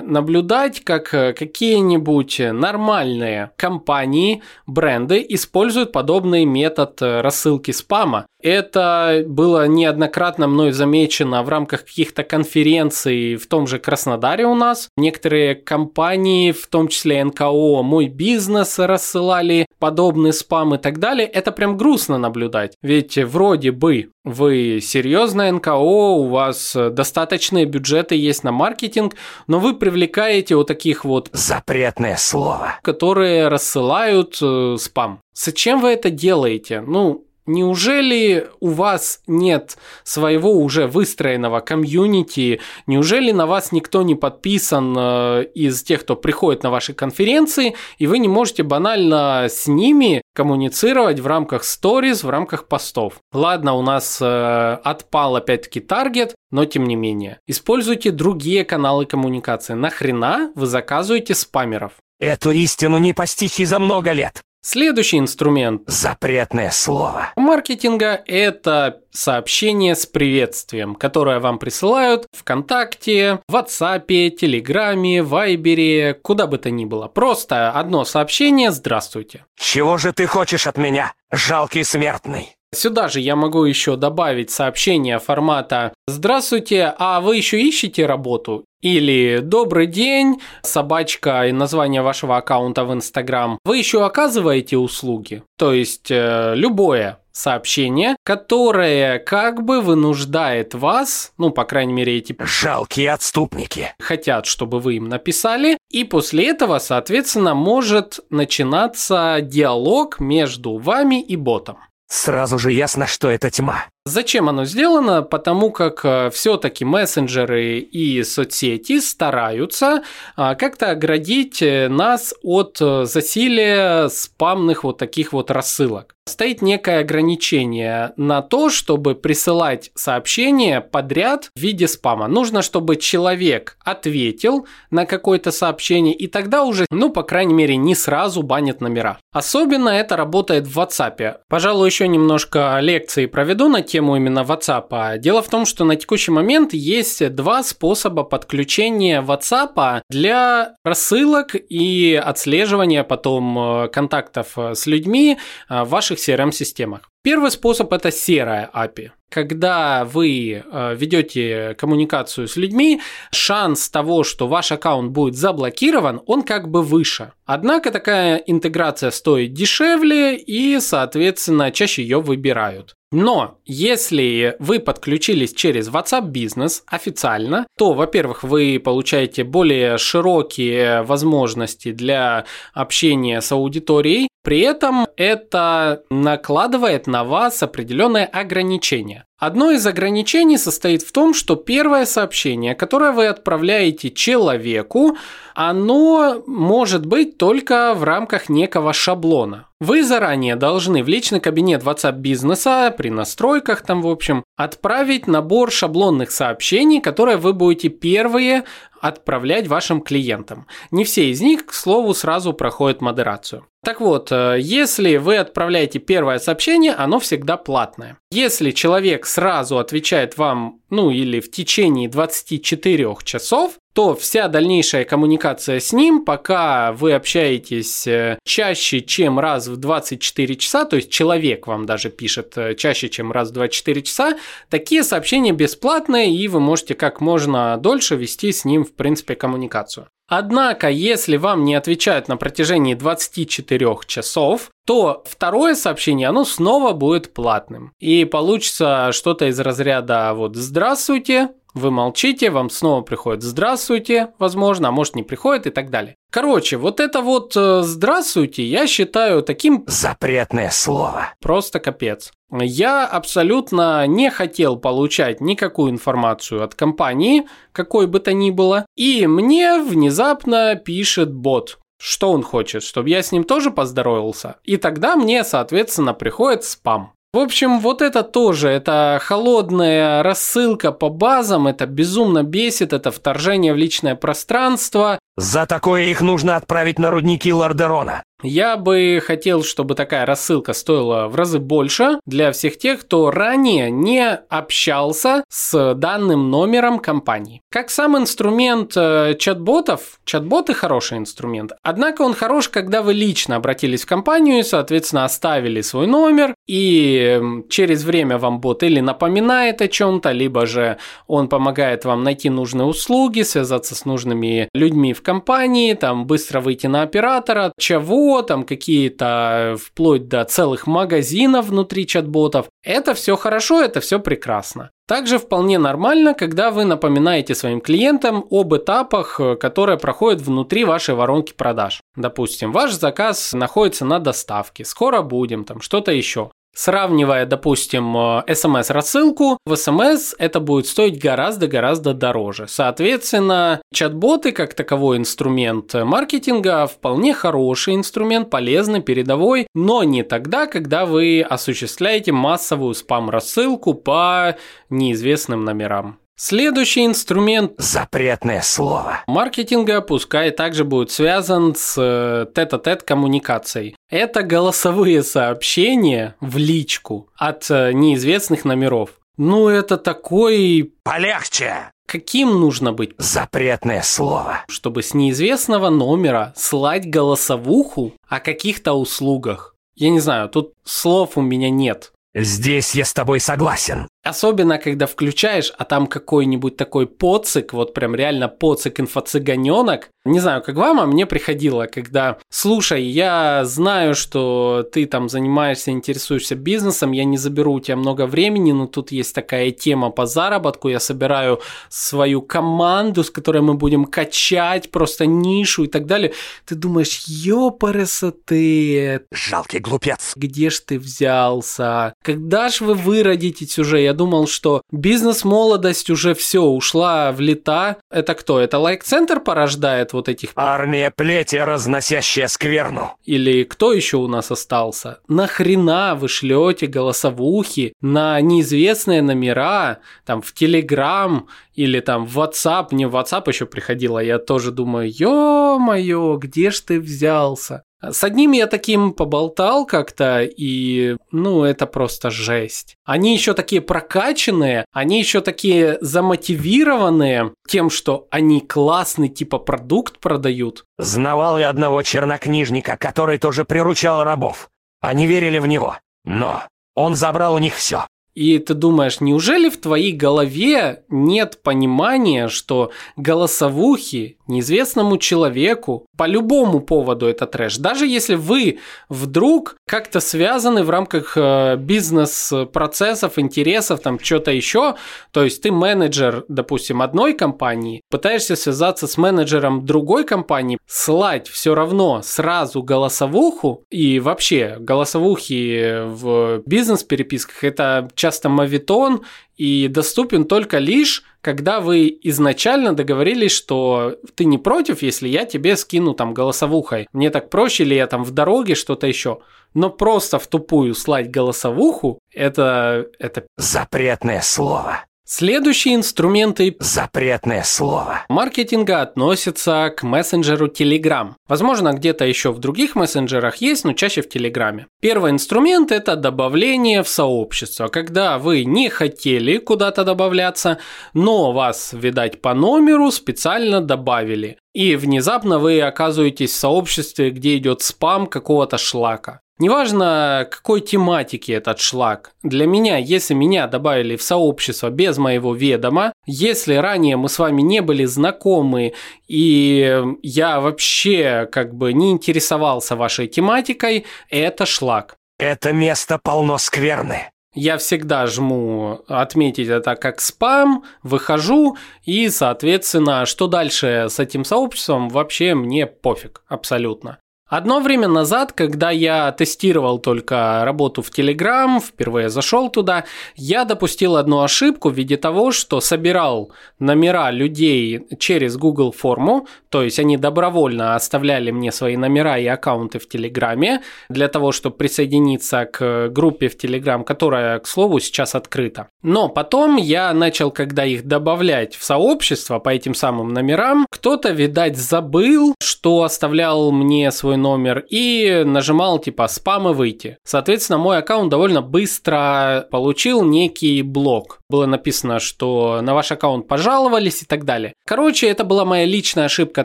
наблюдать, 0.00 0.80
как 0.80 1.14
э, 1.14 1.32
какие-нибудь 1.32 2.40
нормальные 2.40 3.52
компании, 3.56 4.42
бренды 4.66 5.24
используют 5.28 5.92
подобный 5.92 6.44
метод 6.44 7.00
э, 7.00 7.20
рассылки 7.20 7.70
спама. 7.70 8.26
Это 8.42 9.24
было 9.26 9.66
неоднократно 9.66 10.48
мной 10.48 10.72
замечено 10.72 11.42
в 11.42 11.48
рамках 11.48 11.84
каких-то 11.84 12.24
конференций 12.24 13.36
в 13.36 13.46
том 13.46 13.66
же 13.66 13.78
Краснодаре 13.78 14.46
у 14.46 14.54
нас. 14.54 14.88
Некоторые 14.96 15.54
компании, 15.54 16.52
в 16.52 16.66
том 16.66 16.88
числе 16.88 17.22
НКО, 17.24 17.82
мой 17.82 18.08
бизнес 18.08 18.78
рассылали 18.78 19.66
подобный 19.78 20.32
спам 20.32 20.74
и 20.74 20.78
так 20.78 20.98
далее. 20.98 21.26
Это 21.26 21.52
прям 21.52 21.76
грустно 21.76 22.18
наблюдать. 22.18 22.74
Ведь 22.82 23.16
вроде 23.18 23.70
бы 23.70 24.10
вы 24.24 24.80
серьезная 24.80 25.52
НКО, 25.52 25.74
у 25.74 26.28
вас 26.28 26.76
достаточные 26.76 27.64
бюджеты 27.64 28.14
есть 28.14 28.44
на 28.44 28.52
маркетинг, 28.52 29.14
но 29.46 29.58
вы 29.58 29.74
привлекаете 29.74 30.56
вот 30.56 30.68
таких 30.68 31.04
вот... 31.04 31.28
Запретное 31.32 32.16
слово. 32.16 32.78
Которые 32.82 33.48
рассылают 33.48 34.38
э, 34.40 34.76
спам. 34.78 35.20
Зачем 35.34 35.80
вы 35.80 35.90
это 35.90 36.10
делаете? 36.10 36.80
Ну, 36.80 37.24
Неужели 37.46 38.48
у 38.60 38.68
вас 38.68 39.20
нет 39.26 39.76
своего 40.04 40.52
уже 40.52 40.86
выстроенного 40.86 41.60
комьюнити? 41.60 42.60
Неужели 42.86 43.32
на 43.32 43.46
вас 43.46 43.72
никто 43.72 44.02
не 44.02 44.14
подписан 44.14 44.94
э, 44.96 45.44
из 45.54 45.82
тех, 45.82 46.02
кто 46.02 46.14
приходит 46.14 46.62
на 46.62 46.70
ваши 46.70 46.94
конференции, 46.94 47.74
и 47.98 48.06
вы 48.06 48.18
не 48.18 48.28
можете 48.28 48.62
банально 48.62 49.46
с 49.50 49.66
ними 49.66 50.22
коммуницировать 50.34 51.18
в 51.18 51.26
рамках 51.26 51.64
сториз, 51.64 52.22
в 52.22 52.30
рамках 52.30 52.68
постов? 52.68 53.14
Ладно, 53.32 53.74
у 53.74 53.82
нас 53.82 54.18
э, 54.20 54.78
отпал 54.84 55.34
опять-таки 55.34 55.80
таргет, 55.80 56.36
но 56.52 56.64
тем 56.64 56.84
не 56.84 56.94
менее. 56.94 57.40
Используйте 57.48 58.12
другие 58.12 58.64
каналы 58.64 59.04
коммуникации. 59.04 59.74
Нахрена 59.74 60.52
вы 60.54 60.66
заказываете 60.66 61.34
спамеров? 61.34 61.94
Эту 62.20 62.52
истину 62.52 62.98
не 62.98 63.14
постичь 63.14 63.58
и 63.58 63.64
за 63.64 63.80
много 63.80 64.12
лет. 64.12 64.42
Следующий 64.64 65.18
инструмент 65.18 65.82
Запретное 65.88 66.70
слово. 66.70 67.30
маркетинга– 67.34 68.22
это 68.26 69.00
сообщение 69.10 69.96
с 69.96 70.06
приветствием, 70.06 70.94
которое 70.94 71.40
вам 71.40 71.58
присылают 71.58 72.26
ВКонтакте, 72.32 73.40
в 73.48 73.56
WhatsApp, 73.56 74.30
Телеграме, 74.30 75.24
Вайбере, 75.24 76.14
куда 76.14 76.46
бы 76.46 76.58
то 76.58 76.70
ни 76.70 76.84
было. 76.84 77.08
Просто 77.08 77.72
одно 77.72 78.04
сообщение 78.04 78.70
«Здравствуйте». 78.70 79.46
Чего 79.56 79.98
же 79.98 80.12
ты 80.12 80.26
хочешь 80.26 80.68
от 80.68 80.78
меня, 80.78 81.12
жалкий 81.32 81.82
смертный? 81.82 82.56
Сюда 82.74 83.08
же 83.08 83.20
я 83.20 83.36
могу 83.36 83.64
еще 83.64 83.96
добавить 83.96 84.50
сообщение 84.50 85.18
формата 85.18 85.92
«Здравствуйте, 86.06 86.94
а 86.98 87.20
вы 87.20 87.36
еще 87.36 87.60
ищете 87.60 88.06
работу?» 88.06 88.64
Или 88.80 89.40
«Добрый 89.42 89.86
день, 89.86 90.40
собачка 90.62 91.46
и 91.46 91.52
название 91.52 92.00
вашего 92.00 92.38
аккаунта 92.38 92.84
в 92.84 92.92
Инстаграм. 92.94 93.58
Вы 93.64 93.76
еще 93.76 94.04
оказываете 94.04 94.78
услуги?» 94.78 95.42
То 95.58 95.74
есть 95.74 96.10
э, 96.10 96.54
любое 96.56 97.18
сообщение, 97.32 98.16
которое 98.24 99.18
как 99.18 99.64
бы 99.64 99.80
вынуждает 99.80 100.74
вас, 100.74 101.32
ну, 101.38 101.50
по 101.50 101.64
крайней 101.64 101.92
мере, 101.92 102.16
эти 102.16 102.34
Жалкие 102.40 103.12
отступники. 103.12 103.94
хотят, 104.00 104.46
чтобы 104.46 104.80
вы 104.80 104.96
им 104.96 105.08
написали, 105.08 105.76
и 105.90 106.04
после 106.04 106.48
этого, 106.48 106.78
соответственно, 106.78 107.54
может 107.54 108.20
начинаться 108.30 109.38
диалог 109.42 110.20
между 110.20 110.76
вами 110.78 111.22
и 111.22 111.36
ботом. 111.36 111.78
Сразу 112.12 112.58
же 112.58 112.72
ясно, 112.72 113.06
что 113.06 113.30
это 113.30 113.50
тьма. 113.50 113.86
Зачем 114.04 114.48
оно 114.48 114.64
сделано? 114.64 115.22
Потому 115.22 115.70
как 115.70 116.04
все-таки 116.32 116.84
мессенджеры 116.84 117.78
и 117.78 118.24
соцсети 118.24 119.00
стараются 119.00 120.02
а, 120.34 120.56
как-то 120.56 120.90
оградить 120.90 121.62
э, 121.62 121.88
нас 121.88 122.34
от 122.42 122.78
э, 122.80 123.04
засилия 123.04 124.08
спамных 124.08 124.82
вот 124.82 124.98
таких 124.98 125.32
вот 125.32 125.52
рассылок. 125.52 126.16
Стоит 126.24 126.62
некое 126.62 127.00
ограничение 127.00 128.12
на 128.16 128.42
то, 128.42 128.70
чтобы 128.70 129.16
присылать 129.16 129.90
сообщения 129.96 130.80
подряд 130.80 131.50
в 131.56 131.60
виде 131.60 131.88
спама. 131.88 132.28
Нужно, 132.28 132.62
чтобы 132.62 132.94
человек 132.94 133.76
ответил 133.84 134.68
на 134.92 135.04
какое-то 135.04 135.50
сообщение, 135.50 136.14
и 136.14 136.28
тогда 136.28 136.62
уже, 136.62 136.86
ну, 136.90 137.10
по 137.10 137.24
крайней 137.24 137.54
мере, 137.54 137.76
не 137.76 137.96
сразу 137.96 138.44
банят 138.44 138.80
номера. 138.80 139.18
Особенно 139.32 139.88
это 139.88 140.16
работает 140.16 140.68
в 140.68 140.78
WhatsApp. 140.78 141.38
Пожалуй, 141.48 141.88
еще 141.88 142.06
немножко 142.06 142.78
лекции 142.80 143.26
проведу 143.26 143.68
на 143.68 143.82
тему 143.92 144.16
именно 144.16 144.40
WhatsApp. 144.40 145.18
Дело 145.18 145.42
в 145.42 145.48
том, 145.48 145.66
что 145.66 145.84
на 145.84 145.96
текущий 145.96 146.30
момент 146.30 146.72
есть 146.74 147.34
два 147.34 147.62
способа 147.62 148.24
подключения 148.24 149.22
WhatsApp 149.22 150.02
для 150.10 150.74
рассылок 150.84 151.54
и 151.54 152.14
отслеживания 152.14 153.04
потом 153.04 153.58
э, 153.58 153.88
контактов 153.88 154.56
с 154.56 154.86
людьми 154.86 155.38
э, 155.68 155.82
в 155.84 155.88
ваших 155.88 156.18
CRM-системах. 156.18 157.11
Первый 157.22 157.52
способ– 157.52 157.92
это 157.94 158.10
серая 158.10 158.68
API. 158.74 159.10
Когда 159.30 160.04
вы 160.04 160.62
э, 160.64 160.94
ведете 160.96 161.74
коммуникацию 161.78 162.48
с 162.48 162.56
людьми, 162.56 163.00
шанс 163.30 163.88
того, 163.88 164.24
что 164.24 164.48
ваш 164.48 164.72
аккаунт 164.72 165.12
будет 165.12 165.36
заблокирован, 165.36 166.20
он 166.26 166.42
как 166.42 166.68
бы 166.68 166.82
выше. 166.82 167.32
Однако 167.46 167.92
такая 167.92 168.38
интеграция 168.38 169.12
стоит 169.12 169.52
дешевле 169.54 170.36
и, 170.36 170.80
соответственно, 170.80 171.70
чаще 171.70 172.02
ее 172.02 172.20
выбирают. 172.20 172.96
Но 173.12 173.58
если 173.66 174.56
вы 174.58 174.80
подключились 174.80 175.52
через 175.52 175.90
WhatsApp 175.90 176.32
Business 176.32 176.80
официально, 176.86 177.66
то, 177.78 177.92
во-первых, 177.92 178.42
вы 178.42 178.80
получаете 178.82 179.44
более 179.44 179.98
широкие 179.98 181.02
возможности 181.02 181.92
для 181.92 182.46
общения 182.72 183.40
с 183.40 183.52
аудиторией, 183.52 184.28
при 184.42 184.60
этом 184.60 185.06
это 185.16 186.02
накладывает 186.10 187.06
на 187.06 187.24
вас 187.24 187.62
определенные 187.62 188.26
ограничения. 188.26 189.24
Одно 189.42 189.72
из 189.72 189.84
ограничений 189.88 190.56
состоит 190.56 191.02
в 191.02 191.10
том, 191.10 191.34
что 191.34 191.56
первое 191.56 192.06
сообщение, 192.06 192.76
которое 192.76 193.10
вы 193.10 193.26
отправляете 193.26 194.12
человеку, 194.12 195.16
оно 195.56 196.44
может 196.46 197.06
быть 197.06 197.38
только 197.38 197.92
в 197.94 198.04
рамках 198.04 198.48
некого 198.48 198.92
шаблона. 198.92 199.66
Вы 199.80 200.04
заранее 200.04 200.54
должны 200.54 201.02
в 201.02 201.08
личный 201.08 201.40
кабинет 201.40 201.82
WhatsApp 201.82 202.18
бизнеса 202.18 202.94
при 202.96 203.10
настройках 203.10 203.82
там, 203.82 204.00
в 204.02 204.06
общем, 204.06 204.44
отправить 204.56 205.26
набор 205.26 205.72
шаблонных 205.72 206.30
сообщений, 206.30 207.00
которые 207.00 207.36
вы 207.36 207.52
будете 207.52 207.88
первые 207.88 208.62
отправлять 209.00 209.66
вашим 209.66 210.00
клиентам. 210.00 210.68
Не 210.92 211.02
все 211.02 211.28
из 211.30 211.40
них, 211.40 211.66
к 211.66 211.74
слову, 211.74 212.14
сразу 212.14 212.52
проходят 212.52 213.00
модерацию. 213.00 213.66
Так 213.84 214.00
вот, 214.00 214.30
э, 214.30 214.58
если 214.60 215.16
вы 215.16 215.38
отправляете 215.38 215.98
первое 215.98 216.38
сообщение, 216.38 216.92
оно 216.92 217.18
всегда 217.18 217.56
платное. 217.56 218.16
Если 218.30 218.70
человек 218.70 219.26
сразу 219.32 219.78
отвечает 219.78 220.36
вам, 220.36 220.80
ну 220.90 221.10
или 221.10 221.40
в 221.40 221.50
течение 221.50 222.08
24 222.08 223.16
часов, 223.24 223.72
то 223.94 224.14
вся 224.14 224.48
дальнейшая 224.48 225.04
коммуникация 225.04 225.80
с 225.80 225.92
ним, 225.92 226.24
пока 226.24 226.92
вы 226.92 227.12
общаетесь 227.12 228.06
э, 228.06 228.38
чаще, 228.44 229.00
чем 229.00 229.38
раз 229.38 229.68
в 229.68 229.76
24 229.76 230.56
часа, 230.56 230.84
то 230.84 230.96
есть 230.96 231.10
человек 231.10 231.66
вам 231.66 231.86
даже 231.86 232.10
пишет 232.10 232.56
э, 232.56 232.74
чаще, 232.74 233.08
чем 233.08 233.32
раз 233.32 233.50
в 233.50 233.52
24 233.52 234.02
часа, 234.02 234.38
такие 234.70 235.02
сообщения 235.02 235.52
бесплатные, 235.52 236.34
и 236.34 236.48
вы 236.48 236.60
можете 236.60 236.94
как 236.94 237.20
можно 237.20 237.76
дольше 237.78 238.16
вести 238.16 238.52
с 238.52 238.64
ним, 238.64 238.84
в 238.84 238.92
принципе, 238.92 239.34
коммуникацию. 239.34 240.08
Однако, 240.34 240.88
если 240.88 241.36
вам 241.36 241.62
не 241.66 241.74
отвечают 241.74 242.26
на 242.26 242.38
протяжении 242.38 242.94
24 242.94 243.98
часов, 244.06 244.70
то 244.86 245.22
второе 245.26 245.74
сообщение, 245.74 246.26
оно 246.26 246.46
снова 246.46 246.94
будет 246.94 247.34
платным. 247.34 247.92
И 248.00 248.24
получится 248.24 249.10
что-то 249.12 249.48
из 249.48 249.60
разряда 249.60 250.32
вот 250.32 250.56
«Здравствуйте», 250.56 251.50
вы 251.74 251.90
молчите, 251.90 252.50
вам 252.50 252.70
снова 252.70 253.02
приходит 253.02 253.42
«здравствуйте», 253.42 254.32
возможно, 254.38 254.88
а 254.88 254.92
может 254.92 255.16
не 255.16 255.22
приходит 255.22 255.66
и 255.66 255.70
так 255.70 255.90
далее. 255.90 256.16
Короче, 256.30 256.76
вот 256.76 257.00
это 257.00 257.20
вот 257.20 257.56
э, 257.56 257.82
«здравствуйте» 257.82 258.64
я 258.64 258.86
считаю 258.86 259.42
таким... 259.42 259.84
Запретное 259.86 260.70
слово. 260.70 261.34
Просто 261.40 261.80
капец. 261.80 262.32
Я 262.50 263.06
абсолютно 263.06 264.06
не 264.06 264.30
хотел 264.30 264.76
получать 264.76 265.40
никакую 265.40 265.90
информацию 265.90 266.62
от 266.62 266.74
компании, 266.74 267.46
какой 267.72 268.06
бы 268.06 268.20
то 268.20 268.32
ни 268.32 268.50
было, 268.50 268.86
и 268.94 269.26
мне 269.26 269.78
внезапно 269.78 270.74
пишет 270.76 271.32
бот, 271.32 271.78
что 271.98 272.32
он 272.32 272.42
хочет, 272.42 272.82
чтобы 272.82 273.08
я 273.08 273.22
с 273.22 273.32
ним 273.32 273.44
тоже 273.44 273.70
поздоровался. 273.70 274.56
И 274.64 274.76
тогда 274.76 275.16
мне, 275.16 275.44
соответственно, 275.44 276.14
приходит 276.14 276.64
спам. 276.64 277.12
В 277.34 277.38
общем, 277.38 277.80
вот 277.80 278.02
это 278.02 278.24
тоже, 278.24 278.68
это 278.68 279.18
холодная 279.22 280.22
рассылка 280.22 280.92
по 280.92 281.08
базам, 281.08 281.66
это 281.66 281.86
безумно 281.86 282.42
бесит, 282.42 282.92
это 282.92 283.10
вторжение 283.10 283.72
в 283.72 283.78
личное 283.78 284.14
пространство. 284.14 285.18
За 285.36 285.64
такое 285.66 286.04
их 286.04 286.20
нужно 286.20 286.56
отправить 286.56 286.98
на 286.98 287.10
рудники 287.10 287.52
Лордерона. 287.52 288.22
Я 288.42 288.76
бы 288.76 289.22
хотел, 289.24 289.62
чтобы 289.62 289.94
такая 289.94 290.26
рассылка 290.26 290.72
стоила 290.72 291.28
в 291.28 291.36
разы 291.36 291.60
больше 291.60 292.18
для 292.26 292.50
всех 292.50 292.76
тех, 292.76 293.00
кто 293.02 293.30
ранее 293.30 293.90
не 293.90 294.28
общался 294.34 295.44
с 295.48 295.94
данным 295.94 296.50
номером 296.50 296.98
компании. 296.98 297.60
Как 297.70 297.88
сам 297.88 298.18
инструмент 298.18 298.94
э, 298.96 299.36
чат-ботов, 299.38 300.18
чат-боты 300.24 300.74
хороший 300.74 301.18
инструмент. 301.18 301.72
Однако 301.82 302.22
он 302.22 302.34
хорош, 302.34 302.68
когда 302.68 303.02
вы 303.02 303.12
лично 303.12 303.56
обратились 303.56 304.02
в 304.02 304.08
компанию 304.08 304.58
и, 304.58 304.64
соответственно, 304.64 305.24
оставили 305.24 305.80
свой 305.80 306.08
номер, 306.08 306.54
и 306.66 307.40
через 307.70 308.02
время 308.02 308.38
вам 308.38 308.60
бот 308.60 308.82
или 308.82 308.98
напоминает 308.98 309.80
о 309.82 309.88
чем-то, 309.88 310.32
либо 310.32 310.66
же 310.66 310.98
он 311.28 311.48
помогает 311.48 312.04
вам 312.04 312.24
найти 312.24 312.50
нужные 312.50 312.86
услуги, 312.86 313.42
связаться 313.42 313.94
с 313.94 314.04
нужными 314.04 314.68
людьми 314.74 315.12
в 315.12 315.21
компании, 315.22 315.94
там 315.94 316.26
быстро 316.26 316.60
выйти 316.60 316.86
на 316.86 317.02
оператора, 317.02 317.72
чего 317.78 318.42
там 318.42 318.64
какие-то 318.64 319.76
вплоть 319.80 320.28
до 320.28 320.44
целых 320.44 320.86
магазинов 320.86 321.66
внутри 321.66 322.06
чат-ботов. 322.06 322.66
Это 322.84 323.14
все 323.14 323.36
хорошо, 323.36 323.82
это 323.82 324.00
все 324.00 324.18
прекрасно. 324.18 324.90
Также 325.08 325.38
вполне 325.38 325.78
нормально, 325.78 326.32
когда 326.32 326.70
вы 326.70 326.84
напоминаете 326.84 327.54
своим 327.54 327.80
клиентам 327.80 328.44
об 328.50 328.74
этапах, 328.74 329.40
которые 329.60 329.98
проходят 329.98 330.40
внутри 330.40 330.84
вашей 330.84 331.14
воронки 331.14 331.52
продаж. 331.52 332.00
Допустим, 332.16 332.72
ваш 332.72 332.92
заказ 332.92 333.52
находится 333.52 334.04
на 334.04 334.20
доставке, 334.20 334.84
скоро 334.84 335.22
будем, 335.22 335.64
там 335.64 335.80
что-то 335.80 336.12
еще. 336.12 336.50
Сравнивая, 336.74 337.44
допустим, 337.44 338.14
смс-рассылку, 338.48 339.58
в 339.66 339.76
смс 339.76 340.34
это 340.38 340.58
будет 340.58 340.86
стоить 340.86 341.22
гораздо-гораздо 341.22 342.14
дороже. 342.14 342.66
Соответственно, 342.66 343.82
чат-боты 343.92 344.52
как 344.52 344.72
таковой 344.72 345.18
инструмент 345.18 345.92
маркетинга 345.92 346.86
вполне 346.86 347.34
хороший 347.34 347.94
инструмент, 347.94 348.48
полезный, 348.48 349.02
передовой, 349.02 349.66
но 349.74 350.02
не 350.02 350.22
тогда, 350.22 350.66
когда 350.66 351.04
вы 351.04 351.42
осуществляете 351.42 352.32
массовую 352.32 352.94
спам-рассылку 352.94 353.92
по 353.92 354.56
неизвестным 354.88 355.64
номерам. 355.64 356.21
Следующий 356.36 357.04
инструмент 357.04 357.72
Запретное 357.78 358.62
слово. 358.62 359.20
маркетинга 359.26 360.00
пускай 360.00 360.50
также 360.50 360.84
будет 360.84 361.10
связан 361.10 361.74
с 361.76 361.94
э, 361.98 362.46
тет-а-тет 362.54 363.02
коммуникацией. 363.02 363.94
Это 364.10 364.42
голосовые 364.42 365.22
сообщения 365.22 366.34
в 366.40 366.56
личку 366.56 367.28
от 367.36 367.70
э, 367.70 367.92
неизвестных 367.92 368.64
номеров. 368.64 369.10
Ну, 369.36 369.68
это 369.68 369.96
такой... 369.98 370.92
Полегче. 371.04 371.90
Каким 372.06 372.60
нужно 372.60 372.92
быть, 372.92 373.12
Запретное 373.18 374.02
слово. 374.02 374.64
чтобы 374.68 375.02
с 375.02 375.14
неизвестного 375.14 375.88
номера 375.88 376.52
слать 376.56 377.08
голосовуху 377.08 378.12
о 378.28 378.40
каких-то 378.40 378.92
услугах? 378.94 379.74
Я 379.94 380.10
не 380.10 380.20
знаю, 380.20 380.48
тут 380.48 380.72
слов 380.84 381.36
у 381.36 381.40
меня 381.40 381.70
нет. 381.70 382.12
Здесь 382.34 382.94
я 382.94 383.04
с 383.04 383.12
тобой 383.12 383.40
согласен. 383.40 384.08
Особенно, 384.24 384.78
когда 384.78 385.06
включаешь, 385.06 385.72
а 385.76 385.84
там 385.84 386.06
какой-нибудь 386.06 386.76
такой 386.76 387.06
поцик, 387.08 387.72
вот 387.72 387.92
прям 387.92 388.14
реально 388.14 388.48
поцик 388.48 389.00
инфо-цыганенок. 389.00 390.10
Не 390.24 390.38
знаю, 390.38 390.62
как 390.62 390.76
вам, 390.76 391.00
а 391.00 391.06
мне 391.06 391.26
приходило, 391.26 391.86
когда, 391.86 392.38
слушай, 392.48 393.02
я 393.02 393.64
знаю, 393.64 394.14
что 394.14 394.88
ты 394.92 395.06
там 395.06 395.28
занимаешься, 395.28 395.90
интересуешься 395.90 396.54
бизнесом, 396.54 397.10
я 397.10 397.24
не 397.24 397.36
заберу 397.36 397.72
у 397.72 397.80
тебя 397.80 397.96
много 397.96 398.26
времени, 398.28 398.70
но 398.70 398.86
тут 398.86 399.10
есть 399.10 399.34
такая 399.34 399.72
тема 399.72 400.10
по 400.10 400.26
заработку, 400.26 400.88
я 400.88 401.00
собираю 401.00 401.60
свою 401.88 402.40
команду, 402.40 403.24
с 403.24 403.30
которой 403.30 403.62
мы 403.62 403.74
будем 403.74 404.04
качать 404.04 404.92
просто 404.92 405.26
нишу 405.26 405.84
и 405.84 405.88
так 405.88 406.06
далее. 406.06 406.32
Ты 406.64 406.76
думаешь, 406.76 407.24
ёпараса 407.26 408.30
ты, 408.30 409.22
Жалкий 409.32 409.80
глупец. 409.80 410.34
где 410.36 410.70
ж 410.70 410.78
ты 410.78 411.00
взялся? 411.00 412.14
Когда 412.22 412.68
ж 412.68 412.80
вы 412.80 412.94
выродитесь 412.94 413.76
уже? 413.80 414.11
Я 414.12 414.16
думал, 414.18 414.46
что 414.46 414.82
бизнес-молодость 414.92 416.10
уже 416.10 416.34
все 416.34 416.60
ушла 416.60 417.32
в 417.32 417.40
лета. 417.40 417.96
Это 418.10 418.34
кто? 418.34 418.60
Это 418.60 418.76
лайк-центр 418.76 419.40
порождает 419.40 420.12
вот 420.12 420.28
этих... 420.28 420.50
Армия 420.54 421.10
плети, 421.10 421.56
разносящая 421.56 422.48
скверну. 422.48 423.14
Или 423.24 423.64
кто 423.64 423.94
еще 423.94 424.18
у 424.18 424.26
нас 424.26 424.50
остался? 424.50 425.20
Нахрена 425.28 426.14
вы 426.14 426.28
шлете 426.28 426.88
голосовухи 426.88 427.94
на 428.02 428.38
неизвестные 428.42 429.22
номера, 429.22 430.00
там 430.26 430.42
в 430.42 430.52
Телеграм 430.52 431.48
или 431.74 432.00
там 432.00 432.26
в 432.26 432.38
WhatsApp? 432.38 432.88
Мне 432.90 433.08
в 433.08 433.16
WhatsApp 433.16 433.44
еще 433.46 433.64
приходило, 433.64 434.18
я 434.18 434.38
тоже 434.38 434.72
думаю, 434.72 435.10
ё-моё, 435.10 436.36
где 436.36 436.70
ж 436.70 436.80
ты 436.80 437.00
взялся? 437.00 437.82
С 438.02 438.24
одним 438.24 438.52
я 438.52 438.66
таким 438.66 439.12
поболтал 439.12 439.86
как-то, 439.86 440.42
и, 440.42 441.16
ну, 441.30 441.64
это 441.64 441.86
просто 441.86 442.30
жесть. 442.30 442.96
Они 443.04 443.32
еще 443.32 443.54
такие 443.54 443.80
прокачанные, 443.80 444.84
они 444.92 445.18
еще 445.18 445.40
такие 445.40 445.98
замотивированные 446.00 447.52
тем, 447.68 447.90
что 447.90 448.26
они 448.30 448.60
классный 448.60 449.28
типа 449.28 449.58
продукт 449.58 450.18
продают. 450.18 450.84
Знавал 450.98 451.58
я 451.58 451.68
одного 451.68 452.02
чернокнижника, 452.02 452.96
который 452.96 453.38
тоже 453.38 453.64
приручал 453.64 454.24
рабов. 454.24 454.68
Они 455.00 455.26
верили 455.26 455.58
в 455.58 455.66
него. 455.66 455.96
Но 456.24 456.62
он 456.94 457.14
забрал 457.14 457.54
у 457.54 457.58
них 457.58 457.74
все. 457.74 458.06
И 458.34 458.58
ты 458.58 458.74
думаешь, 458.74 459.20
неужели 459.20 459.68
в 459.68 459.76
твоей 459.76 460.12
голове 460.12 461.04
нет 461.08 461.62
понимания, 461.62 462.48
что 462.48 462.90
голосовухи 463.16 464.38
неизвестному 464.52 465.18
человеку 465.18 466.06
по 466.16 466.26
любому 466.26 466.80
поводу 466.80 467.26
это 467.26 467.46
трэш. 467.46 467.78
Даже 467.78 468.06
если 468.06 468.34
вы 468.34 468.78
вдруг 469.08 469.76
как-то 469.86 470.20
связаны 470.20 470.84
в 470.84 470.90
рамках 470.90 471.36
э, 471.36 471.76
бизнес-процессов, 471.76 473.38
интересов, 473.38 474.00
там 474.00 474.18
что-то 474.20 474.50
еще, 474.50 474.96
то 475.30 475.42
есть 475.42 475.62
ты 475.62 475.72
менеджер, 475.72 476.44
допустим, 476.48 477.02
одной 477.02 477.34
компании, 477.34 478.02
пытаешься 478.10 478.56
связаться 478.56 479.06
с 479.06 479.16
менеджером 479.16 479.86
другой 479.86 480.24
компании, 480.24 480.78
слать 480.86 481.48
все 481.48 481.74
равно 481.74 482.20
сразу 482.22 482.82
голосовуху 482.82 483.84
и 483.90 484.20
вообще 484.20 484.76
голосовухи 484.78 486.04
в 486.04 486.62
бизнес-переписках 486.66 487.64
это 487.64 488.08
часто 488.22 488.48
мавитон 488.48 489.22
и 489.56 489.88
доступен 489.88 490.44
только 490.44 490.78
лишь, 490.78 491.24
когда 491.40 491.80
вы 491.80 492.16
изначально 492.22 492.94
договорились, 492.94 493.50
что 493.50 494.16
ты 494.36 494.44
не 494.44 494.58
против, 494.58 495.02
если 495.02 495.28
я 495.28 495.44
тебе 495.44 495.76
скину 495.76 496.14
там 496.14 496.32
голосовухой. 496.32 497.08
Мне 497.12 497.30
так 497.30 497.50
проще, 497.50 497.82
или 497.82 497.94
я 497.94 498.06
там 498.06 498.22
в 498.22 498.30
дороге 498.30 498.76
что-то 498.76 499.08
еще. 499.08 499.40
Но 499.74 499.90
просто 499.90 500.38
в 500.38 500.46
тупую 500.46 500.94
слать 500.94 501.30
голосовуху, 501.30 502.20
это, 502.32 503.06
это 503.18 503.44
Запретное 503.56 504.40
слово. 504.40 505.04
Следующие 505.24 505.94
инструменты 505.94 506.76
Запретное 506.80 507.62
слово. 507.62 508.24
маркетинга 508.28 509.02
относятся 509.02 509.94
к 509.96 510.02
мессенджеру 510.02 510.66
Telegram. 510.66 511.34
Возможно, 511.46 511.92
где-то 511.92 512.24
еще 512.24 512.50
в 512.50 512.58
других 512.58 512.96
мессенджерах 512.96 513.56
есть, 513.58 513.84
но 513.84 513.92
чаще 513.92 514.22
в 514.22 514.28
Телеграме. 514.28 514.88
Первый 515.00 515.30
инструмент– 515.30 515.92
это 515.92 516.16
добавление 516.16 517.04
в 517.04 517.08
сообщество. 517.08 517.86
Когда 517.86 518.38
вы 518.38 518.64
не 518.64 518.88
хотели 518.88 519.58
куда-то 519.58 520.02
добавляться, 520.02 520.78
но 521.14 521.52
вас, 521.52 521.92
видать, 521.92 522.42
по 522.42 522.52
номеру 522.52 523.12
специально 523.12 523.80
добавили. 523.80 524.58
И 524.74 524.96
внезапно 524.96 525.60
вы 525.60 525.80
оказываетесь 525.82 526.50
в 526.50 526.56
сообществе, 526.56 527.30
где 527.30 527.58
идет 527.58 527.82
спам 527.82 528.26
какого-то 528.26 528.76
шлака. 528.76 529.41
Неважно, 529.62 530.48
какой 530.50 530.80
тематики 530.80 531.52
этот 531.52 531.78
шлак. 531.78 532.32
Для 532.42 532.66
меня, 532.66 532.96
если 532.96 533.32
меня 533.32 533.68
добавили 533.68 534.16
в 534.16 534.22
сообщество 534.24 534.90
без 534.90 535.18
моего 535.18 535.54
ведома, 535.54 536.12
если 536.26 536.74
ранее 536.74 537.16
мы 537.16 537.28
с 537.28 537.38
вами 537.38 537.62
не 537.62 537.80
были 537.80 538.04
знакомы 538.04 538.94
и 539.28 540.02
я 540.24 540.58
вообще 540.58 541.48
как 541.52 541.76
бы 541.76 541.92
не 541.92 542.10
интересовался 542.10 542.96
вашей 542.96 543.28
тематикой, 543.28 544.04
это 544.30 544.66
шлак. 544.66 545.14
Это 545.38 545.72
место 545.72 546.18
полно 546.20 546.58
скверны. 546.58 547.30
Я 547.54 547.78
всегда 547.78 548.26
жму 548.26 549.04
отметить 549.06 549.68
это 549.68 549.94
как 549.94 550.20
спам, 550.20 550.82
выхожу 551.04 551.76
и, 552.02 552.30
соответственно, 552.30 553.26
что 553.26 553.46
дальше 553.46 554.08
с 554.10 554.18
этим 554.18 554.44
сообществом 554.44 555.08
вообще 555.08 555.54
мне 555.54 555.86
пофиг 555.86 556.42
абсолютно. 556.48 557.18
Одно 557.52 557.80
время 557.80 558.08
назад, 558.08 558.54
когда 558.54 558.90
я 558.90 559.30
тестировал 559.30 559.98
только 559.98 560.62
работу 560.64 561.02
в 561.02 561.10
Telegram, 561.10 561.80
впервые 561.80 562.30
зашел 562.30 562.70
туда, 562.70 563.04
я 563.36 563.66
допустил 563.66 564.16
одну 564.16 564.40
ошибку 564.40 564.88
в 564.88 564.94
виде 564.94 565.18
того, 565.18 565.52
что 565.52 565.82
собирал 565.82 566.50
номера 566.78 567.30
людей 567.30 568.06
через 568.18 568.56
Google 568.56 568.90
форму, 568.90 569.46
то 569.68 569.82
есть 569.82 569.98
они 569.98 570.16
добровольно 570.16 570.94
оставляли 570.94 571.50
мне 571.50 571.72
свои 571.72 571.98
номера 571.98 572.38
и 572.38 572.46
аккаунты 572.46 572.98
в 572.98 573.06
Телеграме 573.06 573.82
для 574.08 574.28
того, 574.28 574.52
чтобы 574.52 574.76
присоединиться 574.76 575.66
к 575.66 576.08
группе 576.08 576.48
в 576.48 576.56
Telegram, 576.56 577.04
которая, 577.04 577.58
к 577.58 577.66
слову, 577.66 578.00
сейчас 578.00 578.34
открыта. 578.34 578.88
Но 579.02 579.28
потом 579.28 579.76
я 579.76 580.14
начал, 580.14 580.52
когда 580.52 580.86
их 580.86 581.06
добавлять 581.06 581.76
в 581.76 581.84
сообщество 581.84 582.60
по 582.60 582.70
этим 582.70 582.94
самым 582.94 583.28
номерам, 583.28 583.84
кто-то, 583.90 584.30
видать, 584.30 584.78
забыл, 584.78 585.54
что 585.60 586.02
оставлял 586.02 586.72
мне 586.72 587.10
свой 587.10 587.41
номер 587.42 587.84
и 587.90 588.42
нажимал 588.46 588.98
типа 588.98 589.28
спам 589.28 589.68
и 589.68 589.74
выйти. 589.74 590.18
Соответственно, 590.24 590.78
мой 590.78 590.98
аккаунт 590.98 591.30
довольно 591.30 591.60
быстро 591.60 592.66
получил 592.70 593.24
некий 593.24 593.82
блок. 593.82 594.40
Было 594.52 594.66
написано, 594.66 595.18
что 595.18 595.80
на 595.80 595.94
ваш 595.94 596.12
аккаунт 596.12 596.46
пожаловались 596.46 597.22
и 597.22 597.24
так 597.24 597.46
далее. 597.46 597.72
Короче, 597.86 598.28
это 598.28 598.44
была 598.44 598.66
моя 598.66 598.84
личная 598.84 599.24
ошибка 599.24 599.64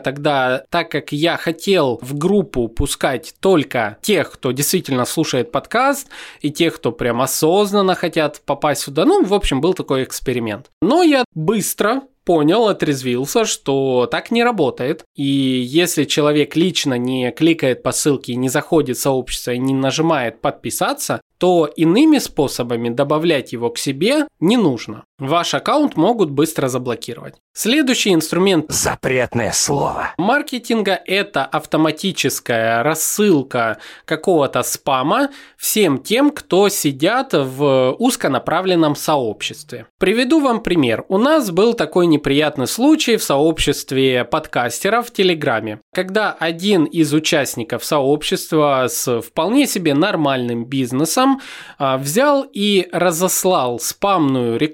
тогда, 0.00 0.64
так 0.70 0.90
как 0.90 1.12
я 1.12 1.36
хотел 1.36 1.98
в 2.00 2.16
группу 2.16 2.68
пускать 2.68 3.34
только 3.38 3.98
тех, 4.00 4.32
кто 4.32 4.50
действительно 4.52 5.04
слушает 5.04 5.52
подкаст, 5.52 6.08
и 6.40 6.50
тех, 6.50 6.76
кто 6.76 6.90
прям 6.90 7.20
осознанно 7.20 7.94
хотят 7.94 8.40
попасть 8.46 8.80
сюда. 8.80 9.04
Ну, 9.04 9.22
в 9.22 9.34
общем, 9.34 9.60
был 9.60 9.74
такой 9.74 10.04
эксперимент. 10.04 10.70
Но 10.80 11.02
я 11.02 11.26
быстро 11.34 12.00
понял, 12.28 12.68
отрезвился, 12.68 13.46
что 13.46 14.06
так 14.10 14.30
не 14.30 14.44
работает. 14.44 15.02
И 15.16 15.22
если 15.24 16.04
человек 16.04 16.56
лично 16.56 16.98
не 16.98 17.30
кликает 17.30 17.82
по 17.82 17.90
ссылке, 17.90 18.34
не 18.34 18.50
заходит 18.50 18.98
в 18.98 19.00
сообщество 19.00 19.52
и 19.52 19.58
не 19.58 19.72
нажимает 19.72 20.42
подписаться, 20.42 21.22
то 21.38 21.64
иными 21.64 22.18
способами 22.18 22.90
добавлять 22.90 23.54
его 23.54 23.70
к 23.70 23.78
себе 23.78 24.26
не 24.40 24.56
нужно. 24.58 24.77
Ваш 25.18 25.54
аккаунт 25.54 25.96
могут 25.96 26.30
быстро 26.30 26.68
заблокировать. 26.68 27.34
Следующий 27.52 28.14
инструмент 28.14 28.66
Запретное 28.68 29.50
слово. 29.50 30.14
маркетинга– 30.16 31.00
это 31.06 31.44
автоматическая 31.44 32.84
рассылка 32.84 33.78
какого-то 34.04 34.62
спама 34.62 35.30
всем 35.56 35.98
тем, 35.98 36.30
кто 36.30 36.68
сидят 36.68 37.32
в 37.32 37.96
узконаправленном 37.98 38.94
сообществе. 38.94 39.86
Приведу 39.98 40.40
вам 40.40 40.62
пример. 40.62 41.04
У 41.08 41.18
нас 41.18 41.50
был 41.50 41.74
такой 41.74 42.06
неприятный 42.06 42.68
случай 42.68 43.16
в 43.16 43.24
сообществе 43.24 44.24
подкастеров 44.24 45.08
в 45.08 45.12
Телеграме, 45.12 45.80
когда 45.92 46.30
один 46.32 46.84
из 46.84 47.12
участников 47.12 47.84
сообщества 47.84 48.86
с 48.88 49.20
вполне 49.20 49.66
себе 49.66 49.94
нормальным 49.94 50.64
бизнесом 50.64 51.40
а, 51.78 51.98
взял 51.98 52.46
и 52.52 52.88
разослал 52.92 53.80
спамную 53.80 54.58
рекламу 54.58 54.67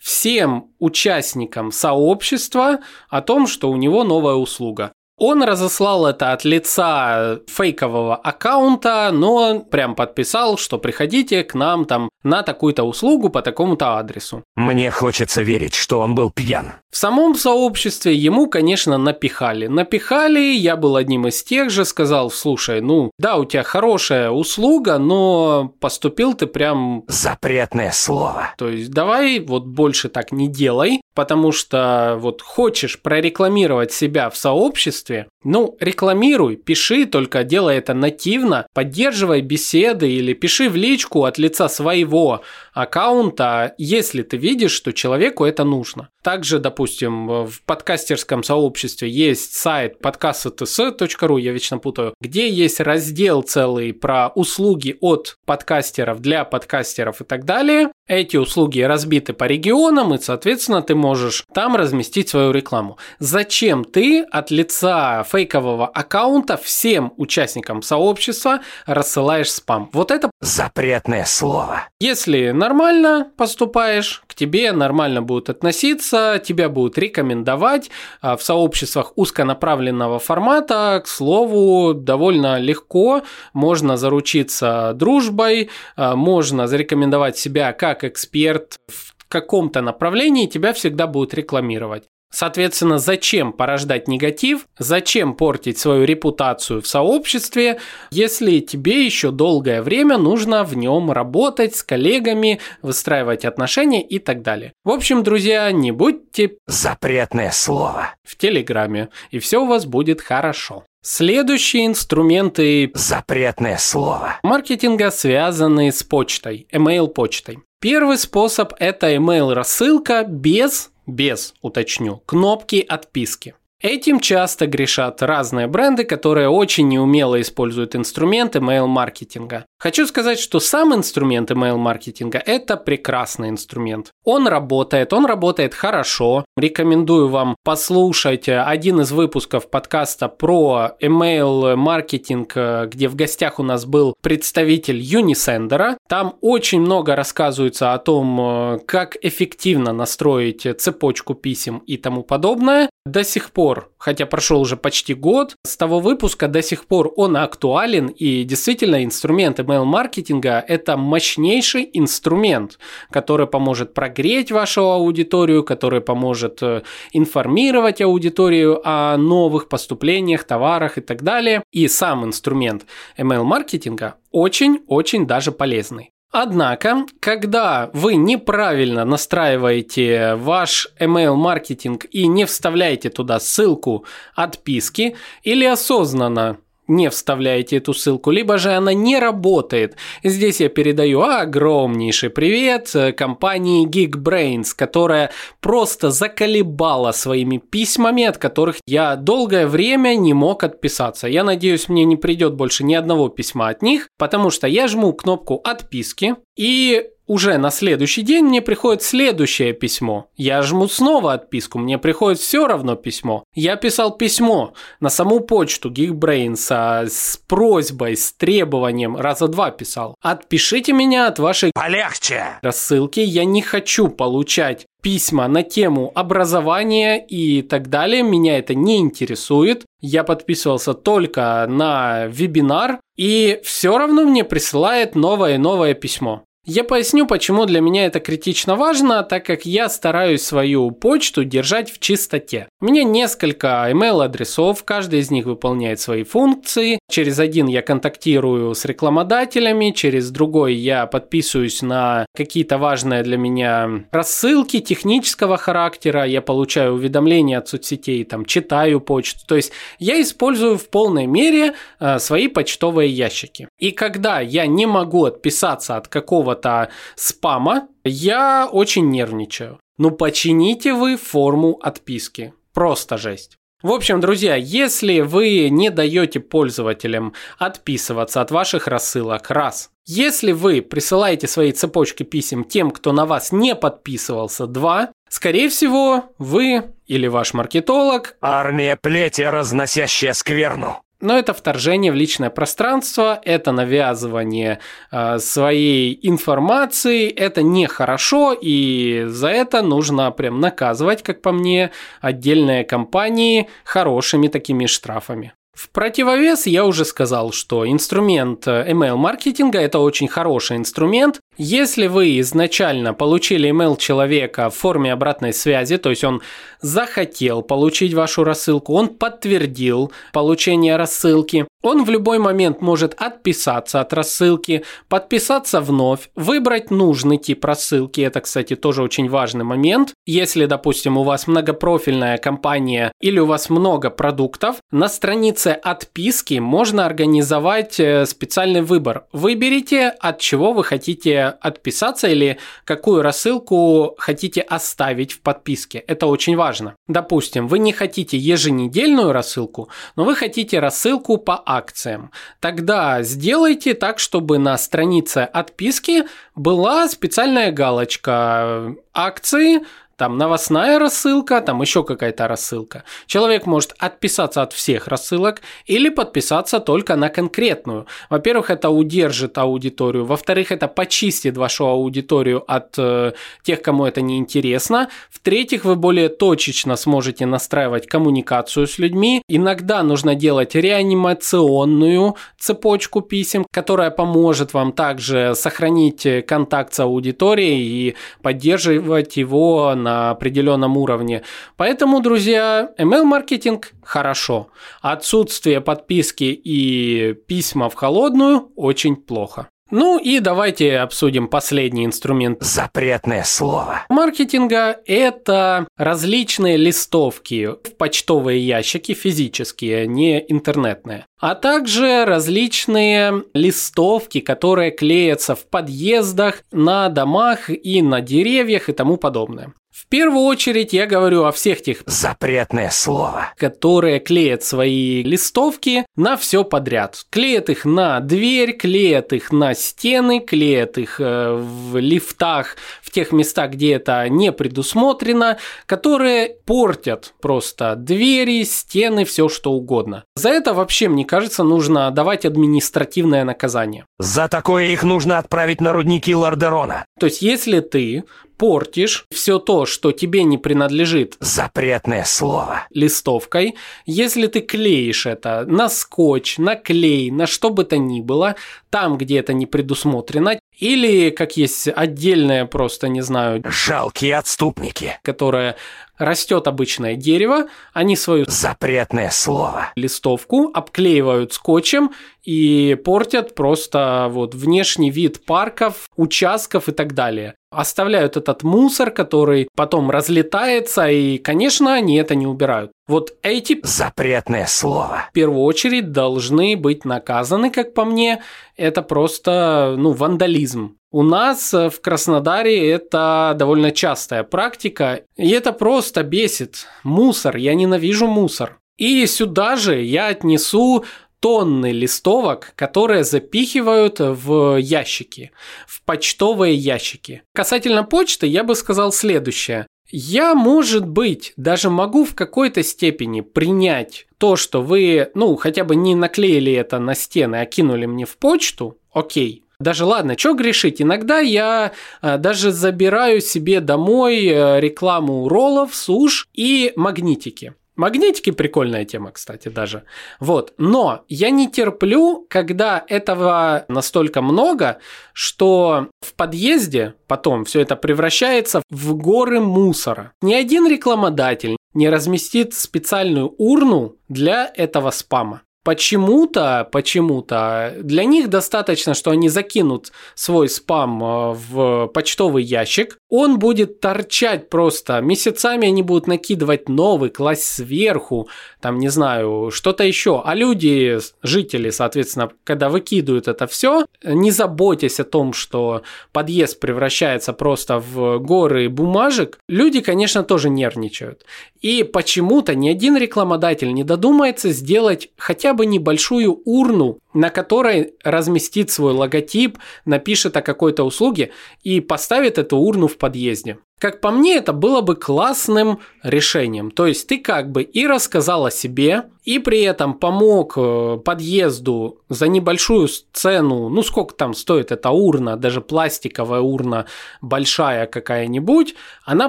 всем 0.00 0.70
участникам 0.78 1.72
сообщества 1.72 2.80
о 3.08 3.22
том, 3.22 3.46
что 3.46 3.70
у 3.70 3.76
него 3.76 4.04
новая 4.04 4.34
услуга. 4.34 4.92
Он 5.18 5.42
разослал 5.44 6.06
это 6.06 6.32
от 6.32 6.44
лица 6.44 7.38
фейкового 7.46 8.16
аккаунта, 8.16 9.10
но 9.12 9.60
прям 9.60 9.94
подписал, 9.94 10.58
что 10.58 10.78
приходите 10.78 11.44
к 11.44 11.54
нам 11.54 11.84
там 11.84 12.08
на 12.22 12.42
такую-то 12.42 12.84
услугу 12.84 13.28
по 13.28 13.42
такому-то 13.42 13.98
адресу. 13.98 14.42
Мне 14.56 14.90
хочется 14.90 15.42
верить, 15.42 15.74
что 15.74 16.00
он 16.00 16.14
был 16.14 16.30
пьян. 16.30 16.72
В 16.90 16.96
самом 16.96 17.34
сообществе 17.34 18.14
ему, 18.14 18.48
конечно, 18.48 18.98
напихали. 18.98 19.66
Напихали, 19.66 20.40
я 20.40 20.76
был 20.76 20.96
одним 20.96 21.26
из 21.26 21.42
тех 21.42 21.70
же, 21.70 21.84
сказал, 21.84 22.30
слушай, 22.30 22.80
ну, 22.80 23.10
да, 23.18 23.36
у 23.36 23.44
тебя 23.44 23.62
хорошая 23.62 24.30
услуга, 24.30 24.98
но 24.98 25.72
поступил 25.80 26.34
ты 26.34 26.46
прям... 26.46 27.04
Запретное 27.08 27.92
слово. 27.92 28.50
То 28.58 28.68
есть 28.68 28.90
давай 28.90 29.40
вот 29.40 29.64
больше 29.66 30.08
так 30.08 30.32
не 30.32 30.48
делай, 30.48 31.00
потому 31.14 31.50
что 31.52 32.18
вот 32.20 32.42
хочешь 32.42 33.00
прорекламировать 33.00 33.92
себя 33.92 34.28
в 34.28 34.36
сообществе, 34.36 35.28
ну, 35.44 35.76
рекламируй, 35.80 36.56
пиши, 36.56 37.06
только 37.06 37.44
делай 37.44 37.76
это 37.76 37.94
нативно, 37.94 38.66
поддерживай 38.74 39.40
беседы 39.40 40.10
или 40.10 40.32
пиши 40.34 40.68
в 40.68 40.76
личку 40.76 41.24
от 41.24 41.38
лица 41.38 41.68
своего 41.68 42.42
аккаунта, 42.72 43.74
если 43.78 44.22
ты 44.22 44.36
видишь, 44.36 44.72
что 44.72 44.92
человеку 44.92 45.44
это 45.44 45.64
нужно. 45.64 46.08
Также, 46.22 46.58
допустим, 46.60 47.46
в 47.46 47.62
подкастерском 47.66 48.42
сообществе 48.42 49.10
есть 49.10 49.54
сайт 49.56 49.98
подкасттс.ру, 49.98 51.36
я 51.36 51.52
вечно 51.52 51.78
путаю, 51.78 52.14
где 52.20 52.48
есть 52.48 52.80
раздел 52.80 53.42
целый 53.42 53.92
про 53.92 54.28
услуги 54.28 54.96
от 55.00 55.36
подкастеров 55.44 56.20
для 56.20 56.44
подкастеров 56.44 57.20
и 57.20 57.24
так 57.24 57.44
далее. 57.44 57.88
Эти 58.06 58.36
услуги 58.36 58.80
разбиты 58.80 59.32
по 59.32 59.44
регионам, 59.44 60.14
и, 60.14 60.18
соответственно, 60.18 60.82
ты 60.82 60.94
можешь 60.94 61.44
там 61.54 61.76
разместить 61.76 62.28
свою 62.28 62.52
рекламу. 62.52 62.98
Зачем 63.18 63.84
ты 63.84 64.22
от 64.22 64.50
лица 64.50 65.24
фейкового 65.24 65.86
аккаунта 65.86 66.56
всем 66.56 67.12
участникам 67.16 67.82
сообщества 67.82 68.60
рассылаешь 68.86 69.50
спам? 69.50 69.88
Вот 69.92 70.10
это 70.10 70.30
Запретное 70.40 71.24
слово. 71.24 71.88
если 72.00 72.50
нормально 72.50 73.30
поступаешь, 73.36 74.22
к 74.26 74.34
тебе 74.34 74.72
нормально 74.72 75.22
будут 75.22 75.48
относиться, 75.48 76.11
тебя 76.44 76.68
будут 76.68 76.98
рекомендовать. 76.98 77.90
А 78.20 78.36
В 78.36 78.42
сообществах 78.42 79.12
узконаправленного 79.16 80.18
формата, 80.18 81.00
к 81.04 81.08
слову, 81.08 81.94
довольно 81.94 82.58
легко 82.58 83.22
можно 83.52 83.96
заручиться 83.96 84.92
дружбой, 84.94 85.70
а, 85.96 86.16
можно 86.16 86.66
зарекомендовать 86.66 87.36
себя 87.38 87.72
как 87.72 88.04
эксперт 88.04 88.78
в 88.88 89.12
каком-то 89.28 89.80
направлении, 89.80 90.46
тебя 90.46 90.72
всегда 90.72 91.06
будут 91.06 91.34
рекламировать. 91.34 92.11
Соответственно, 92.32 92.98
зачем 92.98 93.52
порождать 93.52 94.08
негатив, 94.08 94.66
зачем 94.78 95.34
портить 95.34 95.78
свою 95.78 96.04
репутацию 96.04 96.80
в 96.80 96.86
сообществе, 96.86 97.78
если 98.10 98.60
тебе 98.60 99.04
еще 99.04 99.30
долгое 99.30 99.82
время 99.82 100.16
нужно 100.16 100.64
в 100.64 100.74
нем 100.76 101.12
работать 101.12 101.76
с 101.76 101.82
коллегами, 101.82 102.58
выстраивать 102.80 103.44
отношения 103.44 104.02
и 104.02 104.18
так 104.18 104.42
далее. 104.42 104.72
В 104.82 104.90
общем, 104.90 105.22
друзья, 105.22 105.70
не 105.72 105.92
будьте 105.92 106.56
Запретное 106.66 107.50
слово. 107.50 108.14
в 108.24 108.36
Телеграме, 108.36 109.10
и 109.30 109.38
все 109.38 109.62
у 109.62 109.66
вас 109.66 109.84
будет 109.84 110.22
хорошо. 110.22 110.84
Следующие 111.04 111.86
инструменты 111.86 112.92
Запретное 112.94 113.76
слово. 113.76 114.38
маркетинга, 114.44 115.10
связанные 115.10 115.90
с 115.90 116.04
почтой, 116.04 116.68
email-почтой. 116.72 117.58
Первый 117.80 118.16
способ– 118.16 118.72
это 118.78 119.12
email-рассылка 119.12 120.24
без, 120.24 120.91
без, 121.06 121.54
уточню, 121.62 122.22
кнопки 122.26 122.84
отписки. 122.88 123.54
Этим 123.80 124.20
часто 124.20 124.68
грешат 124.68 125.22
разные 125.22 125.66
бренды, 125.66 126.04
которые 126.04 126.48
очень 126.48 126.86
неумело 126.86 127.40
используют 127.40 127.96
инструмент 127.96 128.54
email-маркетинга. 128.54 129.66
Хочу 129.80 130.06
сказать, 130.06 130.38
что 130.38 130.60
сам 130.60 130.94
инструмент 130.94 131.50
email-маркетинга– 131.50 132.40
это 132.46 132.76
прекрасный 132.76 133.48
инструмент. 133.48 134.12
Он 134.24 134.46
работает, 134.46 135.12
он 135.12 135.26
работает 135.26 135.74
хорошо. 135.74 136.44
Рекомендую 136.56 137.26
вам 137.26 137.56
послушать 137.64 138.48
один 138.48 139.00
из 139.00 139.10
выпусков 139.10 139.68
подкаста 139.68 140.28
про 140.28 140.92
email-маркетинг, 141.00 142.54
где 142.86 143.08
в 143.08 143.16
гостях 143.16 143.58
у 143.58 143.64
нас 143.64 143.84
был 143.84 144.14
представитель 144.22 145.00
Unisender. 145.00 145.96
Там 146.12 146.36
очень 146.42 146.82
много 146.82 147.16
рассказывается 147.16 147.94
о 147.94 147.98
том, 147.98 148.38
э, 148.38 148.78
как 148.84 149.16
эффективно 149.22 149.94
настроить 149.94 150.66
цепочку 150.78 151.32
писем 151.32 151.78
и 151.86 151.96
тому 151.96 152.22
подобное. 152.22 152.90
До 153.06 153.24
сих 153.24 153.50
пор, 153.50 153.90
хотя 153.96 154.26
прошел 154.26 154.60
уже 154.60 154.76
почти 154.76 155.14
год, 155.14 155.56
с 155.66 155.74
того 155.76 156.00
выпуска 156.00 156.48
до 156.48 156.62
сих 156.62 156.84
пор 156.84 157.10
он 157.16 157.38
актуален 157.38 158.08
и 158.08 158.44
действительно 158.44 159.02
инструмент 159.02 159.58
email-маркетинга– 159.58 160.62
это 160.68 160.98
мощнейший 160.98 161.88
инструмент, 161.94 162.78
который 163.10 163.46
поможет 163.46 163.94
прогреть 163.94 164.52
вашу 164.52 164.82
аудиторию, 164.82 165.64
который 165.64 166.02
поможет 166.02 166.62
э, 166.62 166.82
информировать 167.12 168.02
аудиторию 168.02 168.82
о 168.84 169.16
новых 169.16 169.68
поступлениях, 169.68 170.44
товарах 170.44 170.98
и 170.98 171.00
так 171.00 171.22
далее. 171.22 171.64
И 171.72 171.88
сам 171.88 172.26
инструмент 172.26 172.84
email-маркетинга 173.16 174.16
очень-очень 174.30 175.26
даже 175.26 175.52
полезный. 175.52 176.11
Однако, 176.32 177.04
когда 177.20 177.90
вы 177.92 178.14
неправильно 178.14 179.04
настраиваете 179.04 180.34
ваш 180.36 180.88
email-маркетинг 180.98 182.06
и 182.10 182.26
не 182.26 182.46
вставляете 182.46 183.10
туда 183.10 183.38
ссылку 183.38 184.06
отписки 184.34 185.14
или 185.42 185.66
осознанно 185.66 186.56
не 186.92 187.10
вставляете 187.10 187.78
эту 187.78 187.94
ссылку, 187.94 188.30
либо 188.30 188.58
же 188.58 188.72
она 188.72 188.92
не 188.92 189.18
работает. 189.18 189.96
Здесь 190.22 190.60
я 190.60 190.68
передаю 190.68 191.22
огромнейший 191.22 192.30
привет 192.30 192.90
э, 192.94 193.12
компании 193.12 193.86
Geekbrains, 193.86 194.74
которая 194.76 195.30
просто 195.60 196.10
заколебала 196.10 197.12
своими 197.12 197.58
письмами, 197.58 198.24
от 198.24 198.38
которых 198.38 198.76
я 198.86 199.16
долгое 199.16 199.66
время 199.66 200.14
не 200.14 200.34
мог 200.34 200.64
отписаться. 200.64 201.28
Я 201.28 201.44
надеюсь, 201.44 201.88
мне 201.88 202.04
не 202.04 202.16
придет 202.16 202.54
больше 202.54 202.84
ни 202.84 202.94
одного 202.94 203.28
письма 203.28 203.68
от 203.68 203.82
них, 203.82 204.08
потому 204.18 204.50
что 204.50 204.66
я 204.66 204.88
жму 204.88 205.12
кнопку 205.12 205.60
отписки, 205.64 206.36
и 206.56 207.06
уже 207.26 207.56
на 207.58 207.70
следующий 207.70 208.22
день 208.22 208.44
мне 208.44 208.62
приходит 208.62 209.02
следующее 209.02 209.72
письмо. 209.72 210.26
Я 210.36 210.62
жму 210.62 210.88
снова 210.88 211.34
отписку, 211.34 211.78
мне 211.78 211.98
приходит 211.98 212.38
все 212.38 212.66
равно 212.66 212.96
письмо. 212.96 213.44
Я 213.54 213.76
писал 213.76 214.16
письмо 214.16 214.74
на 215.00 215.08
саму 215.08 215.40
почту 215.40 215.90
Geekbrains 215.90 216.66
а, 216.70 217.06
с 217.06 217.38
просьбой, 217.48 218.16
с 218.16 218.32
требованием, 218.32 219.16
раза 219.16 219.48
два 219.48 219.70
писал. 219.70 220.16
Отпишите 220.20 220.92
меня 220.92 221.28
от 221.28 221.38
вашей 221.38 221.72
Полегче! 221.74 222.58
рассылки, 222.62 223.20
я 223.20 223.44
не 223.44 223.62
хочу 223.62 224.08
получать 224.08 224.86
письма 225.02 225.48
на 225.48 225.62
тему 225.62 226.12
образования 226.14 227.18
и 227.18 227.60
так 227.62 227.88
далее. 227.88 228.22
Меня 228.22 228.58
это 228.58 228.74
не 228.74 228.98
интересует. 228.98 229.84
Я 230.00 230.24
подписывался 230.24 230.94
только 230.94 231.66
на 231.68 232.26
вебинар, 232.26 233.00
и 233.16 233.60
все 233.64 233.98
равно 233.98 234.24
мне 234.24 234.44
присылает 234.44 235.14
новое 235.14 235.56
и 235.56 235.58
новое 235.58 235.94
письмо. 235.94 236.44
Я 236.64 236.84
поясню, 236.84 237.26
почему 237.26 237.66
для 237.66 237.80
меня 237.80 238.06
это 238.06 238.20
критично 238.20 238.76
важно, 238.76 239.24
так 239.24 239.44
как 239.44 239.66
я 239.66 239.88
стараюсь 239.88 240.42
свою 240.42 240.92
почту 240.92 241.44
держать 241.44 241.90
в 241.90 241.98
чистоте. 241.98 242.68
У 242.80 242.84
меня 242.84 243.02
несколько 243.02 243.88
email-адресов, 243.90 244.84
каждый 244.84 245.18
из 245.18 245.32
них 245.32 245.46
выполняет 245.46 245.98
свои 245.98 246.22
функции. 246.22 247.00
Через 247.10 247.40
один 247.40 247.66
я 247.66 247.82
контактирую 247.82 248.76
с 248.76 248.84
рекламодателями, 248.84 249.90
через 249.90 250.30
другой 250.30 250.74
я 250.74 251.06
подписываюсь 251.06 251.82
на 251.82 252.26
какие-то 252.32 252.78
важные 252.78 253.24
для 253.24 253.38
меня 253.38 254.04
рассылки 254.12 254.78
технического 254.78 255.56
характера, 255.56 256.24
я 256.24 256.42
получаю 256.42 256.94
уведомления 256.94 257.58
от 257.58 257.66
соцсетей, 257.66 258.22
там, 258.22 258.44
читаю 258.44 259.00
почту. 259.00 259.40
То 259.48 259.56
есть 259.56 259.72
я 259.98 260.22
использую 260.22 260.78
в 260.78 260.88
полной 260.90 261.26
мере 261.26 261.74
э, 261.98 262.20
свои 262.20 262.46
почтовые 262.46 263.10
ящики. 263.10 263.66
И 263.80 263.90
когда 263.90 264.38
я 264.38 264.68
не 264.68 264.86
могу 264.86 265.24
отписаться 265.24 265.96
от 265.96 266.06
какого 266.06 266.51
какого-то 266.52 266.90
спама, 267.14 267.88
я 268.04 268.68
очень 268.70 269.10
нервничаю. 269.10 269.78
Ну 269.98 270.10
почините 270.10 270.92
вы 270.92 271.16
форму 271.16 271.78
отписки. 271.82 272.54
Просто 272.72 273.18
жесть. 273.18 273.56
В 273.82 273.90
общем, 273.90 274.20
друзья, 274.20 274.54
если 274.54 275.20
вы 275.20 275.68
не 275.68 275.90
даете 275.90 276.38
пользователям 276.38 277.34
отписываться 277.58 278.40
от 278.40 278.52
ваших 278.52 278.86
рассылок, 278.86 279.50
раз. 279.50 279.90
Если 280.06 280.52
вы 280.52 280.82
присылаете 280.82 281.48
свои 281.48 281.72
цепочки 281.72 282.22
писем 282.22 282.64
тем, 282.64 282.92
кто 282.92 283.12
на 283.12 283.26
вас 283.26 283.50
не 283.52 283.74
подписывался, 283.74 284.66
два. 284.66 285.10
Скорее 285.28 285.68
всего, 285.68 286.24
вы 286.38 286.84
или 287.06 287.26
ваш 287.26 287.54
маркетолог... 287.54 288.36
Армия 288.40 288.96
плети, 288.96 289.42
разносящая 289.42 290.32
скверну. 290.32 291.02
Но 291.22 291.38
это 291.38 291.54
вторжение 291.54 292.10
в 292.10 292.16
личное 292.16 292.50
пространство, 292.50 293.40
это 293.44 293.70
навязывание 293.70 294.80
э, 295.12 295.38
своей 295.38 296.18
информации, 296.20 297.30
это 297.30 297.62
нехорошо, 297.62 298.52
и 298.60 299.24
за 299.28 299.48
это 299.48 299.82
нужно 299.82 300.28
прям 300.32 300.58
наказывать, 300.58 301.22
как 301.22 301.40
по 301.40 301.52
мне, 301.52 301.92
отдельные 302.20 302.82
компании 302.82 303.68
хорошими 303.84 304.48
такими 304.48 304.86
штрафами. 304.86 305.52
В 305.74 305.88
противовес 305.88 306.66
я 306.66 306.84
уже 306.84 307.04
сказал, 307.04 307.52
что 307.52 307.88
инструмент 307.88 308.66
email-маркетинга– 308.66 309.78
это 309.80 310.00
очень 310.00 310.28
хороший 310.28 310.76
инструмент. 310.76 311.40
Если 311.58 312.06
вы 312.06 312.40
изначально 312.40 313.12
получили 313.12 313.68
email 313.70 313.98
человека 313.98 314.70
в 314.70 314.74
форме 314.74 315.12
обратной 315.12 315.52
связи, 315.52 315.98
то 315.98 316.08
есть 316.08 316.24
он 316.24 316.40
захотел 316.80 317.60
получить 317.62 318.14
вашу 318.14 318.42
рассылку, 318.42 318.94
он 318.94 319.08
подтвердил 319.08 320.12
получение 320.32 320.96
рассылки, 320.96 321.66
он 321.82 322.04
в 322.04 322.10
любой 322.10 322.38
момент 322.38 322.80
может 322.80 323.14
отписаться 323.18 324.00
от 324.00 324.12
рассылки, 324.12 324.84
подписаться 325.08 325.80
вновь, 325.80 326.30
выбрать 326.36 326.90
нужный 326.90 327.38
тип 327.38 327.64
рассылки. 327.64 328.20
Это, 328.20 328.40
кстати, 328.40 328.76
тоже 328.76 329.02
очень 329.02 329.28
важный 329.28 329.64
момент. 329.64 330.14
Если, 330.24 330.66
допустим, 330.66 331.18
у 331.18 331.24
вас 331.24 331.46
многопрофильная 331.46 332.38
компания 332.38 333.12
или 333.20 333.40
у 333.40 333.46
вас 333.46 333.68
много 333.68 334.10
продуктов, 334.10 334.76
на 334.90 335.08
странице 335.08 335.68
отписки 335.68 336.54
можно 336.60 337.04
организовать 337.04 337.98
э, 337.98 338.26
специальный 338.26 338.82
выбор. 338.82 339.24
Выберите, 339.32 340.08
от 340.08 340.38
чего 340.38 340.72
вы 340.72 340.84
хотите 340.84 341.41
отписаться 341.48 342.28
или 342.28 342.58
какую 342.84 343.22
рассылку 343.22 344.14
хотите 344.18 344.60
оставить 344.60 345.32
в 345.32 345.40
подписке. 345.40 345.98
Это 345.98 346.26
очень 346.26 346.56
важно. 346.56 346.96
Допустим, 347.08 347.68
вы 347.68 347.78
не 347.78 347.92
хотите 347.92 348.36
еженедельную 348.36 349.32
рассылку, 349.32 349.88
но 350.16 350.24
вы 350.24 350.34
хотите 350.34 350.78
рассылку 350.78 351.38
по 351.38 351.62
акциям. 351.64 352.30
Тогда 352.60 353.22
сделайте 353.22 353.94
так, 353.94 354.18
чтобы 354.18 354.58
на 354.58 354.76
странице 354.78 355.38
отписки 355.38 356.24
была 356.54 357.08
специальная 357.08 357.72
галочка 357.72 358.94
акции 359.14 359.80
там 360.16 360.38
новостная 360.38 360.98
рассылка, 360.98 361.60
там 361.60 361.80
еще 361.82 362.04
какая-то 362.04 362.48
рассылка. 362.48 363.04
Человек 363.26 363.66
может 363.66 363.94
отписаться 363.98 364.62
от 364.62 364.72
всех 364.72 365.08
рассылок 365.08 365.62
или 365.86 366.08
подписаться 366.08 366.80
только 366.80 367.16
на 367.16 367.28
конкретную. 367.28 368.06
Во-первых, 368.30 368.70
это 368.70 368.90
удержит 368.90 369.58
аудиторию. 369.58 370.24
Во-вторых, 370.24 370.72
это 370.72 370.88
почистит 370.88 371.56
вашу 371.56 371.86
аудиторию 371.86 372.62
от 372.66 372.94
э, 372.98 373.32
тех, 373.62 373.82
кому 373.82 374.04
это 374.04 374.20
не 374.20 374.38
интересно. 374.38 375.08
В-третьих, 375.30 375.84
вы 375.84 375.96
более 375.96 376.28
точечно 376.28 376.96
сможете 376.96 377.46
настраивать 377.46 378.06
коммуникацию 378.06 378.86
с 378.86 378.98
людьми. 378.98 379.42
Иногда 379.48 380.02
нужно 380.02 380.34
делать 380.34 380.74
реанимационную 380.74 382.36
цепочку 382.58 383.20
писем, 383.20 383.66
которая 383.70 384.10
поможет 384.10 384.74
вам 384.74 384.92
также 384.92 385.54
сохранить 385.54 386.26
контакт 386.46 386.94
с 386.94 387.00
аудиторией 387.00 388.08
и 388.08 388.14
поддерживать 388.42 389.36
его 389.36 389.94
на 390.02 390.30
определенном 390.30 390.96
уровне. 390.96 391.42
Поэтому, 391.76 392.20
друзья, 392.20 392.90
email-маркетинг 392.98 393.92
хорошо. 394.02 394.68
Отсутствие 395.00 395.80
подписки 395.80 396.44
и 396.44 397.34
письма 397.46 397.88
в 397.88 397.94
холодную 397.94 398.70
очень 398.76 399.16
плохо. 399.16 399.68
Ну 399.92 400.18
и 400.18 400.38
давайте 400.38 401.00
обсудим 401.00 401.48
последний 401.48 402.06
инструмент. 402.06 402.62
Запретное 402.62 403.44
слово. 403.44 404.06
Маркетинга– 404.08 404.96
это 405.06 405.86
различные 405.98 406.78
листовки 406.78 407.66
в 407.66 407.96
почтовые 407.98 408.66
ящики 408.66 409.12
физические, 409.12 410.06
не 410.06 410.42
интернетные. 410.48 411.26
А 411.38 411.54
также 411.54 412.24
различные 412.24 413.44
листовки, 413.52 414.40
которые 414.40 414.92
клеятся 414.92 415.54
в 415.54 415.66
подъездах, 415.66 416.62
на 416.72 417.10
домах 417.10 417.68
и 417.68 418.00
на 418.00 418.22
деревьях 418.22 418.88
и 418.88 418.94
тому 418.94 419.18
подобное. 419.18 419.74
В 420.02 420.08
первую 420.08 420.44
очередь 420.44 420.92
я 420.92 421.06
говорю 421.06 421.44
о 421.44 421.52
всех 421.52 421.80
тех 421.80 422.02
запретное 422.06 422.90
слово, 422.90 423.54
которые 423.56 424.18
клеят 424.18 424.64
свои 424.64 425.22
листовки 425.22 426.04
на 426.16 426.36
все 426.36 426.64
подряд. 426.64 427.24
Клеят 427.30 427.70
их 427.70 427.84
на 427.84 428.18
дверь, 428.20 428.76
клеят 428.76 429.32
их 429.32 429.52
на 429.52 429.74
стены, 429.74 430.40
клеят 430.40 430.98
их 430.98 431.20
э, 431.20 431.54
в 431.54 431.96
лифтах, 431.98 432.76
в 433.00 433.10
тех 433.10 433.30
местах, 433.32 433.70
где 433.70 433.94
это 433.94 434.28
не 434.28 434.50
предусмотрено, 434.52 435.58
которые 435.86 436.56
портят 436.66 437.32
просто 437.40 437.94
двери, 437.96 438.64
стены, 438.64 439.24
все 439.24 439.48
что 439.48 439.72
угодно. 439.72 440.24
За 440.34 440.50
это 440.50 440.74
вообще 440.74 441.08
мне 441.08 441.24
кажется, 441.24 441.62
нужно 441.62 442.10
давать 442.10 442.44
административное 442.44 443.44
наказание. 443.44 444.04
За 444.18 444.48
такое 444.48 444.86
их 444.86 445.04
нужно 445.04 445.38
отправить 445.38 445.80
на 445.80 445.92
рудники 445.92 446.34
Лордерона. 446.34 447.06
То 447.20 447.26
есть, 447.26 447.40
если 447.40 447.80
ты 447.80 448.24
портишь 448.62 449.26
все 449.32 449.58
то, 449.58 449.86
что 449.86 450.12
тебе 450.12 450.44
не 450.44 450.56
принадлежит 450.56 451.36
Запретное 451.40 452.22
слово. 452.22 452.86
листовкой, 452.94 453.74
если 454.06 454.46
ты 454.46 454.60
клеишь 454.60 455.26
это 455.26 455.64
на 455.66 455.88
скотч, 455.88 456.58
на 456.58 456.76
клей, 456.76 457.32
на 457.32 457.48
что 457.48 457.70
бы 457.70 457.82
то 457.82 457.98
ни 457.98 458.20
было, 458.20 458.54
там, 458.88 459.18
где 459.18 459.40
это 459.40 459.52
не 459.52 459.66
предусмотрено, 459.66 460.60
или 460.78 461.30
как 461.30 461.56
есть 461.56 461.88
отдельное 461.88 462.64
просто, 462.64 463.08
не 463.08 463.20
знаю, 463.20 463.64
Жалкие 463.66 464.36
отступники. 464.36 465.18
которое 465.24 465.74
растет 466.16 466.68
обычное 466.68 467.16
дерево, 467.16 467.66
они 467.92 468.14
свою 468.14 468.44
Запретное 468.46 469.30
слово. 469.30 469.90
листовку 469.96 470.70
обклеивают 470.72 471.52
скотчем 471.52 472.12
и 472.44 472.96
портят 473.04 473.56
просто 473.56 474.28
вот 474.30 474.54
внешний 474.54 475.10
вид 475.10 475.44
парков, 475.44 476.08
участков 476.14 476.88
и 476.88 476.92
так 476.92 477.14
далее. 477.14 477.56
Оставляют 477.72 478.36
этот 478.36 478.62
мусор, 478.62 479.10
который 479.10 479.68
потом 479.74 480.10
разлетается, 480.10 481.08
и, 481.08 481.38
конечно, 481.38 481.94
они 481.94 482.16
это 482.16 482.34
не 482.34 482.46
убирают. 482.46 482.92
Вот 483.08 483.32
эти 483.42 483.80
Запретное 483.82 484.66
слово. 484.66 485.24
в 485.30 485.32
первую 485.32 485.62
очередь 485.62 486.12
должны 486.12 486.76
быть 486.76 487.04
наказаны, 487.04 487.70
как 487.70 487.94
по 487.94 488.04
мне. 488.04 488.42
Это 488.76 489.02
просто, 489.02 489.94
ну, 489.98 490.12
вандализм. 490.12 490.96
У 491.10 491.22
нас 491.22 491.74
э, 491.74 491.90
в 491.90 492.00
Краснодаре 492.00 492.90
это 492.90 493.54
довольно 493.56 493.90
частая 493.90 494.44
практика, 494.44 495.22
и 495.36 495.50
это 495.50 495.72
просто 495.72 496.22
бесит. 496.22 496.86
Мусор, 497.04 497.56
я 497.56 497.74
ненавижу 497.74 498.26
мусор. 498.26 498.78
И 498.96 499.26
сюда 499.26 499.76
же 499.76 500.00
я 500.00 500.28
отнесу 500.28 501.04
тонны 501.42 501.90
листовок, 501.90 502.72
которые 502.76 503.24
запихивают 503.24 504.20
в 504.20 504.76
ящики, 504.76 505.50
в 505.88 506.00
почтовые 506.02 506.74
ящики. 506.74 507.42
Касательно 507.52 508.04
почты 508.04 508.46
я 508.46 508.62
бы 508.62 508.76
сказал 508.76 509.12
следующее. 509.12 509.88
Я, 510.08 510.54
может 510.54 511.06
быть, 511.06 511.52
даже 511.56 511.90
могу 511.90 512.24
в 512.24 512.36
какой-то 512.36 512.84
степени 512.84 513.40
принять 513.40 514.26
то, 514.38 514.54
что 514.54 514.82
вы, 514.82 515.30
ну, 515.34 515.56
хотя 515.56 515.82
бы 515.84 515.96
не 515.96 516.14
наклеили 516.14 516.72
это 516.72 517.00
на 517.00 517.14
стены, 517.16 517.56
а 517.56 517.66
кинули 517.66 518.06
мне 518.06 518.24
в 518.24 518.36
почту, 518.36 518.98
окей. 519.12 519.64
Даже 519.80 520.04
ладно, 520.04 520.38
что 520.38 520.54
грешить? 520.54 521.02
Иногда 521.02 521.40
я 521.40 521.90
э, 522.20 522.38
даже 522.38 522.70
забираю 522.70 523.40
себе 523.40 523.80
домой 523.80 524.46
э, 524.46 524.78
рекламу 524.78 525.48
роллов, 525.48 525.92
суш 525.92 526.46
и 526.52 526.92
магнитики. 526.94 527.74
Магнитики 528.02 528.50
прикольная 528.50 529.04
тема, 529.04 529.30
кстати, 529.30 529.68
даже. 529.68 530.02
Вот. 530.40 530.74
Но 530.76 531.22
я 531.28 531.50
не 531.50 531.70
терплю, 531.70 532.44
когда 532.50 533.04
этого 533.06 533.84
настолько 533.86 534.42
много, 534.42 534.98
что 535.32 536.08
в 536.20 536.34
подъезде 536.34 537.14
потом 537.28 537.64
все 537.64 537.80
это 537.80 537.94
превращается 537.94 538.82
в 538.90 539.14
горы 539.14 539.60
мусора. 539.60 540.32
Ни 540.42 540.52
один 540.52 540.88
рекламодатель 540.88 541.76
не 541.94 542.08
разместит 542.08 542.74
специальную 542.74 543.54
урну 543.56 544.16
для 544.28 544.72
этого 544.74 545.12
спама. 545.12 545.62
Почему-то, 545.84 546.88
почему-то 546.92 547.94
для 548.00 548.24
них 548.24 548.48
достаточно, 548.48 549.14
что 549.14 549.32
они 549.32 549.48
закинут 549.48 550.12
свой 550.34 550.68
спам 550.68 551.22
э, 551.22 551.52
в 551.54 552.06
почтовый 552.08 552.62
ящик, 552.62 553.18
он 553.28 553.58
будет 553.58 553.98
торчать 553.98 554.68
просто, 554.70 555.20
месяцами 555.20 555.88
они 555.88 556.02
будут 556.02 556.28
накидывать 556.28 556.88
новый, 556.88 557.30
класть 557.30 557.64
сверху, 557.64 558.48
там, 558.82 558.98
не 558.98 559.08
знаю, 559.08 559.70
что-то 559.70 560.02
еще. 560.04 560.42
А 560.44 560.54
люди, 560.54 561.18
жители, 561.42 561.90
соответственно, 561.90 562.50
когда 562.64 562.88
выкидывают 562.88 563.46
это 563.46 563.66
все, 563.68 564.06
не 564.24 564.50
заботясь 564.50 565.20
о 565.20 565.24
том, 565.24 565.52
что 565.52 566.02
подъезд 566.32 566.80
превращается 566.80 567.52
просто 567.52 568.00
в 568.00 568.38
горы 568.38 568.88
бумажек, 568.88 569.58
люди, 569.68 570.00
конечно, 570.00 570.42
тоже 570.42 570.68
нервничают. 570.68 571.46
И 571.80 572.02
почему-то 572.02 572.74
ни 572.74 572.88
один 572.88 573.16
рекламодатель 573.16 573.92
не 573.94 574.02
додумается 574.02 574.70
сделать 574.70 575.30
хотя 575.36 575.74
бы 575.74 575.86
небольшую 575.86 576.60
урну, 576.64 577.18
на 577.34 577.50
которой 577.50 578.14
разместит 578.24 578.90
свой 578.90 579.12
логотип, 579.12 579.78
напишет 580.04 580.56
о 580.56 580.62
какой-то 580.62 581.04
услуге 581.04 581.52
и 581.84 582.00
поставит 582.00 582.58
эту 582.58 582.76
урну 582.76 583.06
в 583.06 583.16
подъезде. 583.16 583.78
Как 584.02 584.20
по 584.20 584.32
мне, 584.32 584.56
это 584.56 584.72
было 584.72 585.00
бы 585.00 585.14
классным 585.14 586.00
решением. 586.24 586.90
То 586.90 587.06
есть 587.06 587.28
ты 587.28 587.38
как 587.38 587.70
бы 587.70 587.84
и 587.84 588.04
рассказал 588.04 588.66
о 588.66 588.70
себе, 588.72 589.30
и 589.44 589.60
при 589.60 589.82
этом 589.82 590.14
помог 590.14 590.72
э, 590.76 591.18
подъезду 591.24 592.18
за 592.28 592.48
небольшую 592.48 593.08
цену, 593.32 593.88
ну 593.90 594.02
сколько 594.02 594.34
там 594.34 594.54
стоит 594.54 594.90
эта 594.90 595.10
урна, 595.10 595.56
даже 595.56 595.80
пластиковая 595.80 596.58
урна 596.58 597.06
большая 597.40 598.08
какая-нибудь, 598.08 598.96
она 599.24 599.48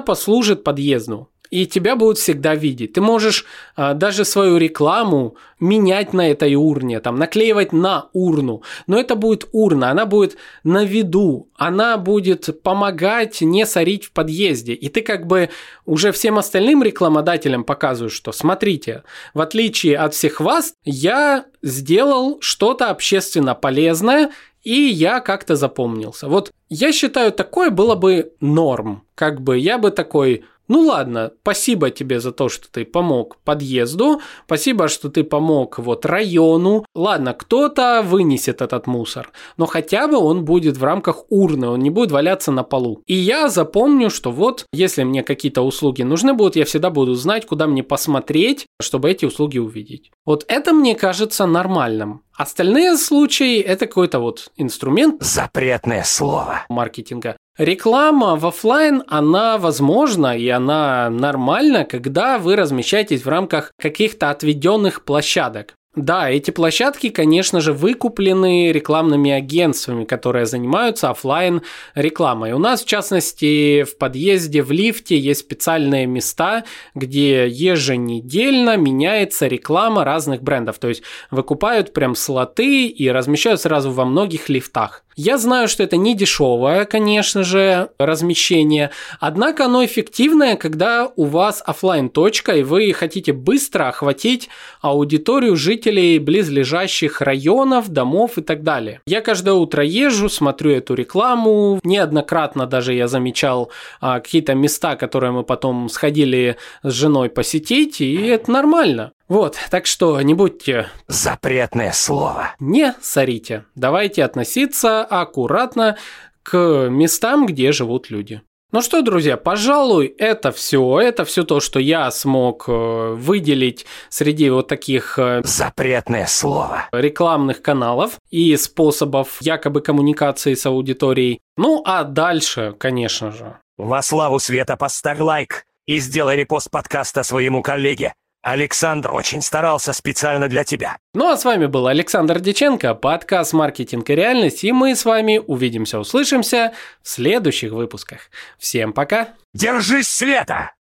послужит 0.00 0.62
подъезду 0.62 1.28
и 1.50 1.66
тебя 1.66 1.94
будут 1.94 2.18
всегда 2.18 2.54
видеть. 2.54 2.94
Ты 2.94 3.00
можешь 3.00 3.44
а, 3.76 3.94
даже 3.94 4.24
свою 4.24 4.56
рекламу 4.56 5.36
менять 5.60 6.12
на 6.12 6.30
этой 6.30 6.54
урне, 6.54 7.00
там, 7.00 7.16
наклеивать 7.16 7.72
на 7.72 8.08
урну. 8.12 8.62
Но 8.86 8.98
это 8.98 9.14
будет 9.14 9.48
урна, 9.52 9.90
она 9.90 10.06
будет 10.06 10.36
на 10.64 10.84
виду, 10.84 11.48
она 11.56 11.96
будет 11.96 12.62
помогать 12.62 13.40
не 13.40 13.66
сорить 13.66 14.04
в 14.04 14.12
подъезде. 14.12 14.74
И 14.74 14.88
ты 14.88 15.02
как 15.02 15.26
бы 15.26 15.50
уже 15.86 16.12
всем 16.12 16.38
остальным 16.38 16.82
рекламодателям 16.82 17.64
показываешь, 17.64 18.14
что 18.14 18.32
смотрите, 18.32 19.04
в 19.32 19.40
отличие 19.40 19.98
от 19.98 20.14
всех 20.14 20.40
вас, 20.40 20.74
я 20.84 21.44
сделал 21.62 22.38
что-то 22.40 22.90
общественно 22.90 23.54
полезное, 23.54 24.30
и 24.64 24.72
я 24.72 25.20
как-то 25.20 25.56
запомнился. 25.56 26.26
Вот 26.26 26.50
я 26.70 26.90
считаю, 26.90 27.32
такое 27.32 27.70
было 27.70 27.94
бы 27.94 28.32
норм. 28.40 29.04
Как 29.14 29.40
бы 29.40 29.58
я 29.58 29.78
бы 29.78 29.90
такой 29.90 30.44
ну 30.68 30.80
ладно, 30.80 31.32
спасибо 31.42 31.90
тебе 31.90 32.20
за 32.20 32.32
то, 32.32 32.48
что 32.48 32.70
ты 32.70 32.84
помог 32.84 33.36
подъезду, 33.44 34.20
спасибо, 34.46 34.88
что 34.88 35.10
ты 35.10 35.22
помог 35.22 35.78
вот 35.78 36.06
району. 36.06 36.84
Ладно, 36.94 37.34
кто-то 37.34 38.02
вынесет 38.02 38.62
этот 38.62 38.86
мусор, 38.86 39.30
но 39.56 39.66
хотя 39.66 40.08
бы 40.08 40.16
он 40.16 40.44
будет 40.44 40.76
в 40.76 40.84
рамках 40.84 41.24
урны, 41.28 41.68
он 41.68 41.80
не 41.80 41.90
будет 41.90 42.10
валяться 42.10 42.50
на 42.52 42.62
полу. 42.62 43.02
И 43.06 43.14
я 43.14 43.48
запомню, 43.48 44.08
что 44.08 44.30
вот, 44.30 44.64
если 44.72 45.02
мне 45.04 45.22
какие-то 45.22 45.62
услуги 45.62 46.02
нужны 46.02 46.32
будут, 46.32 46.56
я 46.56 46.64
всегда 46.64 46.90
буду 46.90 47.14
знать, 47.14 47.46
куда 47.46 47.66
мне 47.66 47.82
посмотреть, 47.82 48.66
чтобы 48.80 49.10
эти 49.10 49.24
услуги 49.24 49.58
увидеть. 49.58 50.10
Вот 50.24 50.44
это 50.48 50.72
мне 50.72 50.94
кажется 50.94 51.46
нормальным. 51.46 52.22
Остальные 52.36 52.96
случаи 52.96 53.60
это 53.60 53.86
какой-то 53.86 54.18
вот 54.18 54.50
инструмент 54.56 55.22
Запретное 55.22 56.02
слово. 56.02 56.64
маркетинга. 56.68 57.36
Реклама 57.56 58.34
в 58.34 58.46
офлайн, 58.46 59.04
она 59.06 59.58
возможна 59.58 60.36
и 60.36 60.48
она 60.48 61.08
нормальна, 61.10 61.84
когда 61.84 62.38
вы 62.38 62.56
размещаетесь 62.56 63.24
в 63.24 63.28
рамках 63.28 63.70
каких-то 63.78 64.30
отведенных 64.30 65.04
площадок. 65.04 65.74
Да, 65.96 66.28
эти 66.28 66.50
площадки, 66.50 67.08
конечно 67.08 67.60
же, 67.60 67.72
выкуплены 67.72 68.72
рекламными 68.72 69.30
агентствами, 69.30 70.04
которые 70.04 70.44
занимаются 70.44 71.10
офлайн 71.10 71.62
рекламой. 71.94 72.52
У 72.52 72.58
нас, 72.58 72.82
в 72.82 72.86
частности, 72.86 73.84
в 73.84 73.96
подъезде, 73.96 74.64
в 74.64 74.72
лифте 74.72 75.16
есть 75.16 75.40
специальные 75.40 76.06
места, 76.06 76.64
где 76.96 77.46
еженедельно 77.46 78.76
меняется 78.76 79.46
реклама 79.46 80.02
разных 80.04 80.42
брендов. 80.42 80.78
То 80.78 80.88
есть 80.88 81.04
выкупают 81.30 81.92
прям 81.92 82.16
слоты 82.16 82.88
и 82.88 83.08
размещают 83.08 83.60
сразу 83.60 83.92
во 83.92 84.04
многих 84.04 84.48
лифтах. 84.48 85.04
Я 85.16 85.38
знаю, 85.38 85.68
что 85.68 85.84
это 85.84 85.96
не 85.96 86.16
дешевое, 86.16 86.86
конечно 86.86 87.44
же, 87.44 87.90
размещение, 87.98 88.90
однако 89.20 89.66
оно 89.66 89.84
эффективное, 89.84 90.56
когда 90.56 91.08
у 91.14 91.24
вас 91.26 91.62
офлайн 91.64 92.08
точка 92.08 92.56
и 92.56 92.64
вы 92.64 92.92
хотите 92.92 93.32
быстро 93.32 93.88
охватить 93.88 94.48
аудиторию 94.80 95.54
жителей 95.54 95.83
близлежащих 96.18 97.20
районов, 97.20 97.88
домов 97.88 98.38
и 98.38 98.42
так 98.42 98.62
далее. 98.62 99.00
Я 99.06 99.20
каждое 99.20 99.54
утро 99.54 99.84
езжу, 99.84 100.28
смотрю 100.28 100.72
эту 100.72 100.94
рекламу, 100.94 101.80
неоднократно 101.84 102.66
даже 102.66 102.94
я 102.94 103.08
замечал 103.08 103.70
а, 104.00 104.20
какие-то 104.20 104.54
места, 104.54 104.96
которые 104.96 105.32
мы 105.32 105.44
потом 105.44 105.88
сходили 105.88 106.56
с 106.82 106.92
женой 106.92 107.28
посетить, 107.28 108.00
и 108.00 108.26
это 108.26 108.50
нормально. 108.50 109.12
Вот, 109.28 109.56
так 109.70 109.86
что 109.86 110.20
не 110.20 110.34
будьте 110.34 110.88
Запретное 111.08 111.92
слово. 111.92 112.54
не 112.60 112.94
сорите. 113.00 113.64
Давайте 113.74 114.22
относиться 114.24 115.02
аккуратно 115.02 115.96
к 116.42 116.88
местам, 116.90 117.46
где 117.46 117.72
живут 117.72 118.10
люди. 118.10 118.42
Ну 118.74 118.82
что, 118.82 119.02
друзья, 119.02 119.36
пожалуй, 119.36 120.12
это 120.18 120.50
все. 120.50 120.98
Это 120.98 121.24
все 121.24 121.44
то, 121.44 121.60
что 121.60 121.78
я 121.78 122.10
смог 122.10 122.64
э, 122.66 123.14
выделить 123.16 123.86
среди 124.08 124.50
вот 124.50 124.66
таких 124.66 125.16
э, 125.16 125.42
Запретное 125.44 126.26
слово. 126.26 126.88
рекламных 126.90 127.62
каналов 127.62 128.18
и 128.30 128.56
способов 128.56 129.36
якобы 129.40 129.80
коммуникации 129.80 130.54
с 130.54 130.66
аудиторией. 130.66 131.38
Ну 131.56 131.84
а 131.86 132.02
дальше, 132.02 132.74
конечно 132.76 133.30
же, 133.30 133.56
Во 133.78 134.02
славу 134.02 134.40
света 134.40 134.76
поставь 134.76 135.20
лайк 135.20 135.66
и 135.86 136.00
сделай 136.00 136.34
репост 136.34 136.68
подкаста 136.68 137.22
своему 137.22 137.62
коллеге. 137.62 138.12
Александр 138.44 139.10
очень 139.14 139.40
старался 139.40 139.94
специально 139.94 140.48
для 140.48 140.64
тебя. 140.64 140.98
Ну 141.14 141.30
а 141.30 141.36
с 141.38 141.46
вами 141.46 141.64
был 141.64 141.86
Александр 141.86 142.40
Деченко, 142.40 142.94
подкаст 142.94 143.54
«Маркетинг 143.54 144.10
и 144.10 144.14
реальность», 144.14 144.64
и 144.64 144.72
мы 144.72 144.94
с 144.94 145.06
вами 145.06 145.40
увидимся, 145.44 145.98
услышимся 145.98 146.74
в 147.02 147.08
следующих 147.08 147.72
выпусках. 147.72 148.28
Всем 148.58 148.92
пока! 148.92 149.30
Держись, 149.54 150.08
Света! 150.08 150.72